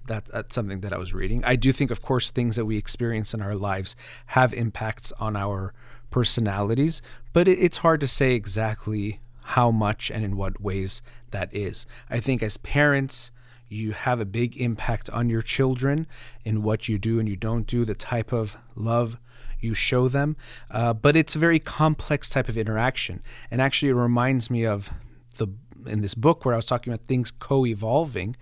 [0.07, 2.77] that, that's something that i was reading i do think of course things that we
[2.77, 3.97] experience in our lives
[4.27, 5.73] have impacts on our
[6.11, 7.03] personalities
[7.33, 11.87] but it, it's hard to say exactly how much and in what ways that is
[12.11, 13.31] i think as parents
[13.69, 16.07] you have a big impact on your children
[16.45, 19.17] in what you do and you don't do, the type of love
[19.61, 20.37] you show them.
[20.71, 23.23] Uh, but it's a very complex type of interaction.
[23.51, 24.91] And actually, it reminds me of
[25.37, 25.49] the
[25.87, 28.37] in this book where I was talking about things co-evolving,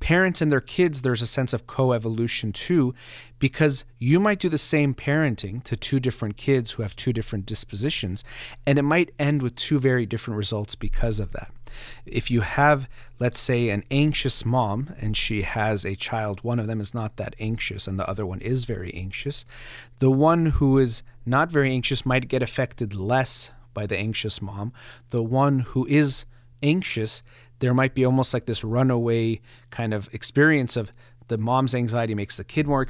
[0.00, 2.94] parents and their kids, there's a sense of co-evolution too,
[3.38, 7.46] because you might do the same parenting to two different kids who have two different
[7.46, 8.24] dispositions,
[8.66, 11.50] and it might end with two very different results because of that.
[12.06, 12.88] If you have,
[13.18, 17.16] let's say, an anxious mom and she has a child, one of them is not
[17.16, 19.44] that anxious and the other one is very anxious,
[19.98, 24.72] the one who is not very anxious might get affected less by the anxious mom.
[25.10, 26.24] The one who is
[26.66, 27.22] anxious,
[27.60, 29.40] there might be almost like this runaway
[29.70, 30.92] kind of experience of
[31.28, 32.86] the mom's anxiety makes the kid more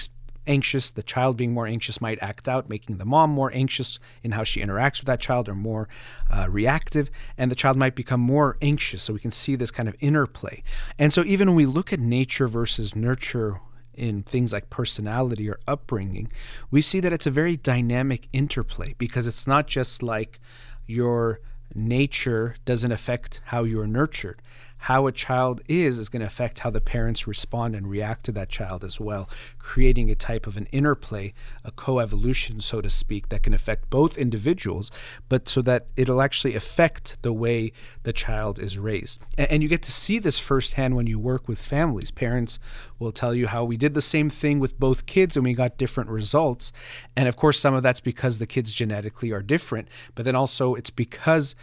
[0.47, 0.91] anxious.
[0.91, 4.45] The child being more anxious might act out, making the mom more anxious in how
[4.45, 5.89] she interacts with that child or more
[6.31, 7.11] uh, reactive.
[7.39, 9.03] And the child might become more anxious.
[9.03, 10.63] So we can see this kind of interplay.
[10.99, 13.61] And so even when we look at nature versus nurture,
[13.95, 16.31] in things like personality or upbringing,
[16.71, 20.39] we see that it's a very dynamic interplay because it's not just like
[20.87, 21.41] your
[21.75, 24.41] nature doesn't affect how you're nurtured
[24.79, 28.33] how a child is is going to affect how the parents respond and react to
[28.33, 31.33] that child as well, creating a type of an interplay,
[31.65, 34.91] a coevolution, so to speak, that can affect both individuals,
[35.29, 37.73] but so that it'll actually affect the way
[38.05, 39.25] the child is raised.
[39.37, 42.11] And, and you get to see this firsthand when you work with families.
[42.11, 42.59] Parents
[42.99, 45.79] will tell you how we did the same thing with both kids and we got
[45.79, 46.73] different results.
[47.17, 50.75] And of course, some of that's because the kids genetically are different, but then also
[50.75, 51.55] it's because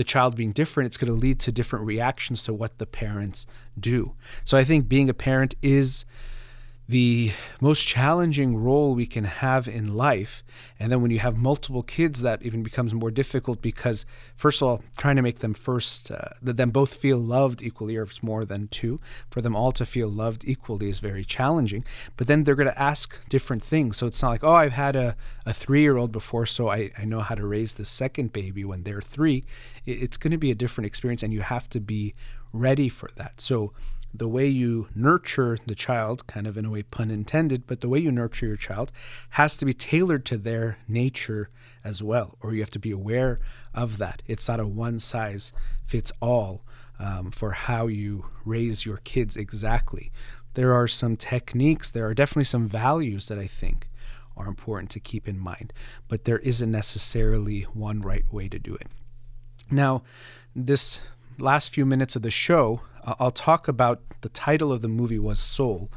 [0.00, 3.46] the child being different, it's going to lead to different reactions to what the parents
[3.78, 4.14] do.
[4.44, 6.06] So I think being a parent is
[6.90, 7.30] the
[7.60, 10.42] most challenging role we can have in life.
[10.80, 14.66] And then when you have multiple kids, that even becomes more difficult because, first of
[14.66, 18.10] all, trying to make them first, uh, that them both feel loved equally, or if
[18.10, 18.98] it's more than two,
[19.30, 21.84] for them all to feel loved equally is very challenging.
[22.16, 23.96] But then they're going to ask different things.
[23.96, 25.16] So it's not like, oh, I've had a,
[25.46, 28.64] a three year old before, so I, I know how to raise the second baby
[28.64, 29.44] when they're three.
[29.86, 32.14] It, it's going to be a different experience, and you have to be
[32.52, 33.40] ready for that.
[33.40, 33.72] So,
[34.12, 37.88] the way you nurture the child, kind of in a way pun intended, but the
[37.88, 38.90] way you nurture your child
[39.30, 41.48] has to be tailored to their nature
[41.84, 43.38] as well, or you have to be aware
[43.72, 44.22] of that.
[44.26, 45.52] It's not a one size
[45.86, 46.62] fits all
[46.98, 50.10] um, for how you raise your kids exactly.
[50.54, 53.88] There are some techniques, there are definitely some values that I think
[54.36, 55.72] are important to keep in mind,
[56.08, 58.88] but there isn't necessarily one right way to do it.
[59.70, 60.02] Now,
[60.54, 61.00] this
[61.38, 65.38] last few minutes of the show, I'll talk about the title of the movie was
[65.38, 65.90] Soul.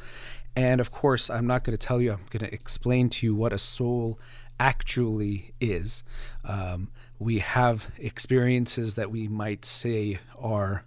[0.56, 3.36] And of course, I'm not going to tell you, I'm going to explain to you
[3.36, 4.20] what a soul
[4.60, 6.04] actually is.
[6.46, 6.90] Um,
[7.20, 10.86] we have experiences that we might say are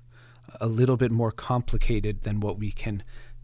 [0.61, 3.03] a little bit more complicated than what we can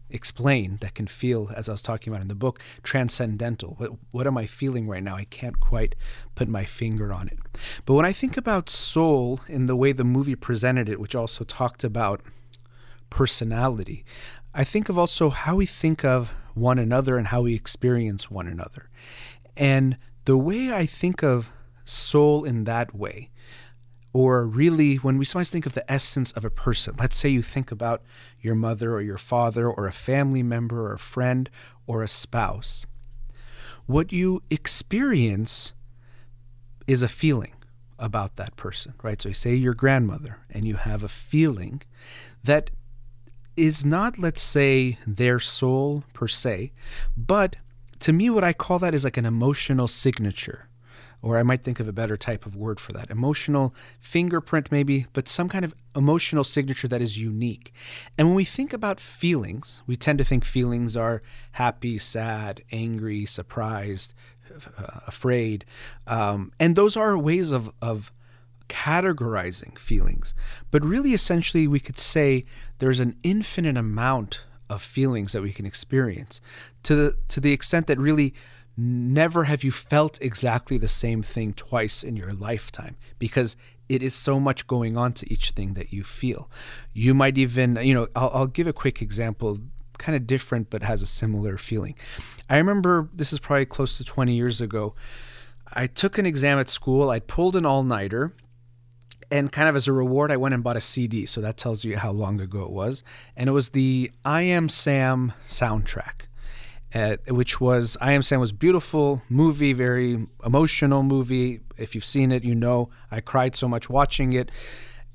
[0.09, 3.75] explain that can feel, as I was talking about in the book, transcendental.
[3.77, 5.15] What, what am I feeling right now?
[5.15, 5.95] I can't quite
[6.35, 7.39] put my finger on it.
[7.85, 11.43] But when I think about soul in the way the movie presented it, which also
[11.43, 12.21] talked about
[13.13, 14.03] personality,
[14.55, 18.47] I think of also how we think of one another and how we experience one
[18.47, 18.89] another.
[19.55, 21.51] And the way I think of
[21.85, 23.29] soul in that way
[24.13, 27.41] or really when we sometimes think of the essence of a person let's say you
[27.41, 28.01] think about
[28.39, 31.49] your mother or your father or a family member or a friend
[31.85, 32.85] or a spouse
[33.85, 35.73] what you experience
[36.87, 37.53] is a feeling
[37.99, 41.81] about that person right so you say your grandmother and you have a feeling
[42.45, 42.69] that
[43.55, 46.71] is not let's say their soul per se
[47.15, 47.55] but
[47.99, 50.67] to me what i call that is like an emotional signature
[51.23, 55.07] or I might think of a better type of word for that emotional fingerprint, maybe,
[55.13, 57.73] but some kind of emotional signature that is unique.
[58.17, 61.21] And when we think about feelings, we tend to think feelings are
[61.53, 64.13] happy, sad, angry, surprised,
[64.77, 65.63] uh, afraid.
[66.07, 68.11] Um, and those are ways of, of
[68.73, 70.33] categorizing feelings.
[70.71, 72.43] But really, essentially, we could say
[72.79, 76.41] there's an infinite amount of feelings that we can experience
[76.81, 78.33] to the, to the extent that really
[78.75, 83.55] never have you felt exactly the same thing twice in your lifetime because
[83.87, 86.49] it is so much going on to each thing that you feel.
[86.93, 89.59] You might even, you know, I'll, I'll give a quick example,
[89.99, 91.93] kind of different, but has a similar feeling.
[92.49, 94.95] I remember this is probably close to 20 years ago.
[95.71, 98.33] I took an exam at school, I pulled an all nighter.
[99.31, 101.25] And kind of as a reward, I went and bought a CD.
[101.25, 103.03] So that tells you how long ago it was.
[103.35, 106.27] And it was the I Am Sam soundtrack
[106.95, 111.61] uh, which was I Am Sam was beautiful movie, very emotional movie.
[111.77, 114.51] If you've seen it, you know I cried so much watching it.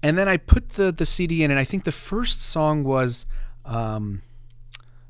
[0.02, 3.26] And then I put the the CD in, and I think the first song was.
[3.64, 4.22] Um,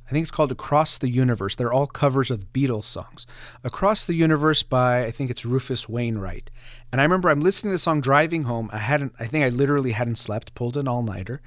[0.08, 1.54] I think it's called Across the Universe.
[1.56, 3.26] They're all covers of Beatles songs.
[3.62, 6.50] Across the Universe by I think it's Rufus Wainwright.
[6.90, 8.70] And I remember I'm listening to the song driving home.
[8.72, 11.42] I hadn't I think I literally hadn't slept, pulled an all-nighter,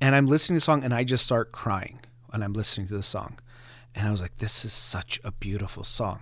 [0.00, 2.94] and I'm listening to the song and I just start crying when I'm listening to
[2.94, 3.38] the song.
[3.96, 6.20] And I was like, this is such a beautiful song.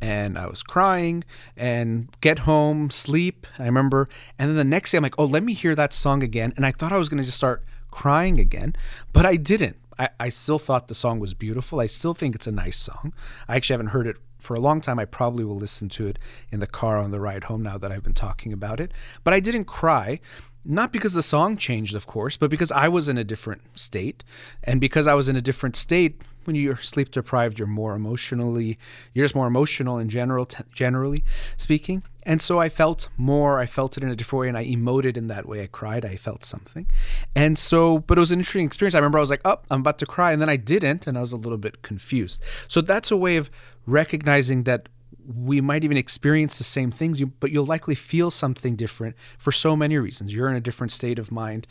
[0.00, 1.24] And I was crying
[1.56, 3.46] and get home, sleep.
[3.58, 4.08] I remember.
[4.38, 6.52] And then the next day, I'm like, oh, let me hear that song again.
[6.56, 8.76] And I thought I was going to just start crying again,
[9.14, 9.76] but I didn't.
[9.98, 11.80] I, I still thought the song was beautiful.
[11.80, 13.12] I still think it's a nice song.
[13.48, 14.98] I actually haven't heard it for a long time.
[14.98, 16.18] I probably will listen to it
[16.50, 18.92] in the car on the ride home now that I've been talking about it.
[19.24, 20.20] But I didn't cry
[20.68, 24.24] not because the song changed, of course, but because I was in a different state.
[24.64, 28.78] And because I was in a different state, when you're sleep deprived, you're more emotionally,
[29.12, 31.24] you're just more emotional in general, t- generally
[31.56, 32.02] speaking.
[32.24, 35.16] And so I felt more, I felt it in a different way, and I emoted
[35.16, 35.62] in that way.
[35.62, 36.86] I cried, I felt something.
[37.36, 38.94] And so, but it was an interesting experience.
[38.94, 40.32] I remember I was like, oh, I'm about to cry.
[40.32, 42.42] And then I didn't, and I was a little bit confused.
[42.66, 43.48] So that's a way of
[43.86, 44.88] recognizing that
[45.26, 49.76] we might even experience the same things, but you'll likely feel something different for so
[49.76, 50.34] many reasons.
[50.34, 51.66] You're in a different state of mind.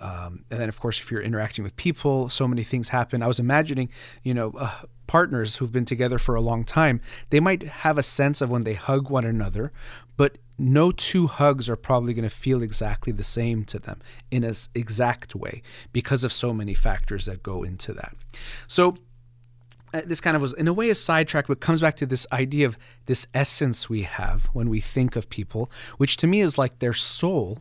[0.00, 3.22] Um, and then, of course, if you're interacting with people, so many things happen.
[3.22, 3.90] I was imagining,
[4.22, 7.00] you know, uh, partners who've been together for a long time,
[7.30, 9.72] they might have a sense of when they hug one another,
[10.16, 14.00] but no two hugs are probably going to feel exactly the same to them
[14.30, 18.14] in an exact way because of so many factors that go into that.
[18.66, 18.96] So,
[19.94, 22.26] uh, this kind of was in a way a sidetrack, but comes back to this
[22.32, 22.76] idea of
[23.06, 26.92] this essence we have when we think of people, which to me is like their
[26.92, 27.60] soul,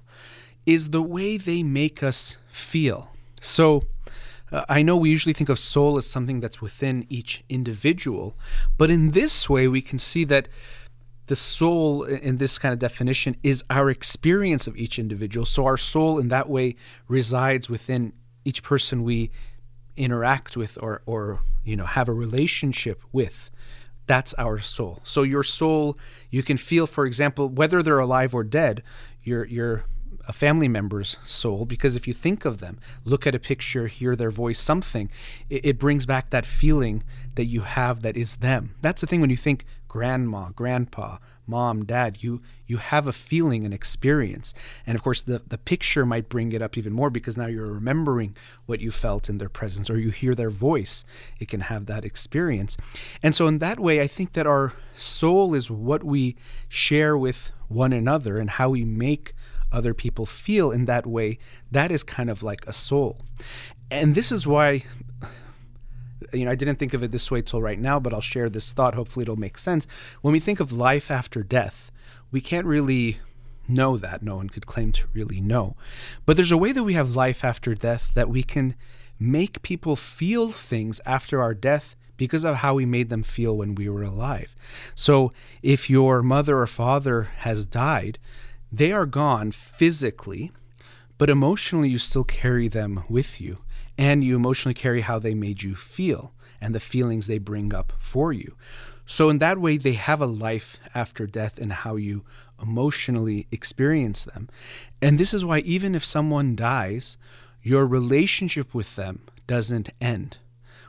[0.66, 3.12] is the way they make us feel.
[3.40, 3.84] So
[4.52, 8.36] uh, I know we usually think of soul as something that's within each individual,
[8.78, 10.48] but in this way we can see that
[11.28, 15.46] the soul in this kind of definition is our experience of each individual.
[15.46, 16.78] So our soul in that way
[17.08, 18.12] resides within
[18.44, 19.30] each person we
[19.96, 23.50] interact with or or you know have a relationship with
[24.06, 25.00] that's our soul.
[25.04, 25.98] So your soul
[26.30, 28.84] you can feel for example whether they're alive or dead
[29.24, 29.86] your your
[30.28, 34.16] a family member's soul because if you think of them look at a picture hear
[34.16, 35.10] their voice something
[35.50, 37.04] it, it brings back that feeling
[37.36, 38.76] that you have that is them.
[38.82, 43.66] That's the thing when you think grandma grandpa mom, dad, you you have a feeling,
[43.66, 44.54] an experience.
[44.88, 47.72] And of course the, the picture might bring it up even more because now you're
[47.72, 48.36] remembering
[48.66, 51.04] what you felt in their presence or you hear their voice.
[51.40, 52.78] It can have that experience.
[53.22, 56.36] And so in that way I think that our soul is what we
[56.70, 59.34] share with one another and how we make
[59.72, 61.40] other people feel in that way.
[61.72, 63.22] That is kind of like a soul.
[63.92, 64.86] And this is why
[66.32, 68.50] you know, I didn't think of it this way till right now, but I'll share
[68.50, 68.96] this thought.
[68.96, 69.88] Hopefully, it'll make sense.
[70.22, 71.92] When we think of life after death,
[72.32, 73.20] we can't really
[73.68, 74.24] know that.
[74.24, 75.76] No one could claim to really know.
[76.26, 78.76] But there's a way that we have life after death that we can
[79.20, 83.76] make people feel things after our death because of how we made them feel when
[83.76, 84.56] we were alive.
[84.96, 88.20] So if your mother or father has died,
[88.72, 90.52] they are gone physically,
[91.18, 93.60] but emotionally you still carry them with you
[93.98, 97.94] and you emotionally carry how they made you feel and the feelings they bring up
[98.00, 98.56] for you.
[99.06, 102.24] So, in that way, they have a life after death and how you
[102.62, 104.50] emotionally experience them.
[105.02, 107.18] And this is why, even if someone dies,
[107.62, 110.38] your relationship with them doesn't end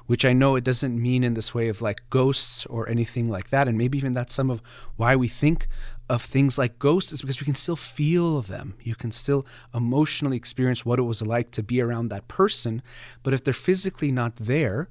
[0.06, 3.50] which I know it doesn't mean in this way of like ghosts or anything like
[3.50, 3.68] that.
[3.68, 4.60] And maybe even that's some of
[4.96, 5.66] why we think
[6.08, 8.74] of things like ghosts is because we can still feel them.
[8.82, 12.82] You can still emotionally experience what it was like to be around that person.
[13.22, 14.88] But if they're physically not there,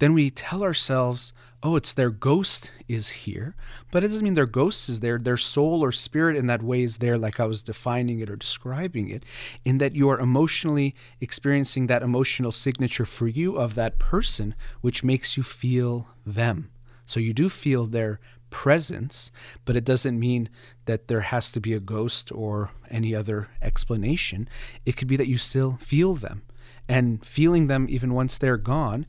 [0.00, 1.32] then we tell ourselves,
[1.62, 3.56] oh, it's their ghost is here.
[3.90, 5.18] But it doesn't mean their ghost is there.
[5.18, 8.36] Their soul or spirit in that way is there, like I was defining it or
[8.36, 9.24] describing it,
[9.64, 15.04] in that you are emotionally experiencing that emotional signature for you of that person, which
[15.04, 16.70] makes you feel them.
[17.04, 18.20] So you do feel their
[18.50, 19.30] presence,
[19.64, 20.48] but it doesn't mean
[20.86, 24.48] that there has to be a ghost or any other explanation.
[24.86, 26.42] It could be that you still feel them.
[26.90, 29.04] And feeling them even once they're gone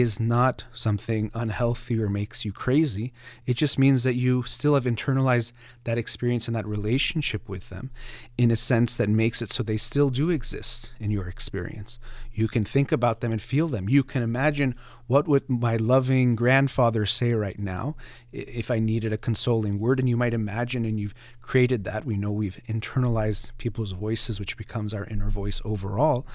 [0.00, 3.12] is not something unhealthy or makes you crazy.
[3.46, 5.52] It just means that you still have internalized
[5.84, 7.90] that experience and that relationship with them
[8.38, 11.98] in a sense that makes it so they still do exist in your experience.
[12.32, 13.88] You can think about them and feel them.
[13.88, 14.76] You can imagine
[15.08, 17.96] what would my loving grandfather say right now
[18.32, 22.06] if I needed a consoling word and you might imagine and you've created that.
[22.06, 26.26] We know we've internalized people's voices which becomes our inner voice overall.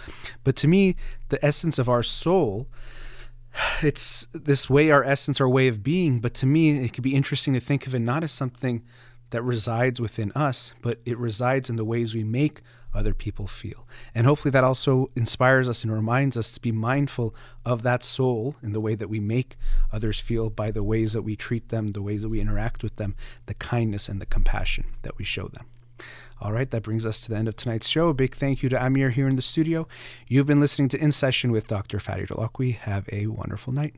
[0.43, 0.95] But to me,
[1.30, 2.68] the essence of our soul
[3.82, 6.20] it's this way our essence, our way of being.
[6.20, 8.84] But to me, it could be interesting to think of it not as something
[9.32, 12.62] that resides within us, but it resides in the ways we make
[12.93, 13.88] other people feel.
[14.16, 17.36] And hopefully that also inspires us and reminds us to be mindful
[17.66, 19.58] of that soul in the way that we make
[19.91, 22.95] others feel by the ways that we treat them, the ways that we interact with
[22.95, 25.66] them, the kindness and the compassion that we show them.
[26.40, 28.10] All right, that brings us to the end of tonight's show.
[28.10, 29.88] A big thank you to Amir here in the studio.
[30.28, 31.98] You've been listening to In Session with Dr.
[31.98, 32.76] Fadi Holakouee.
[32.78, 33.96] Have a wonderful night.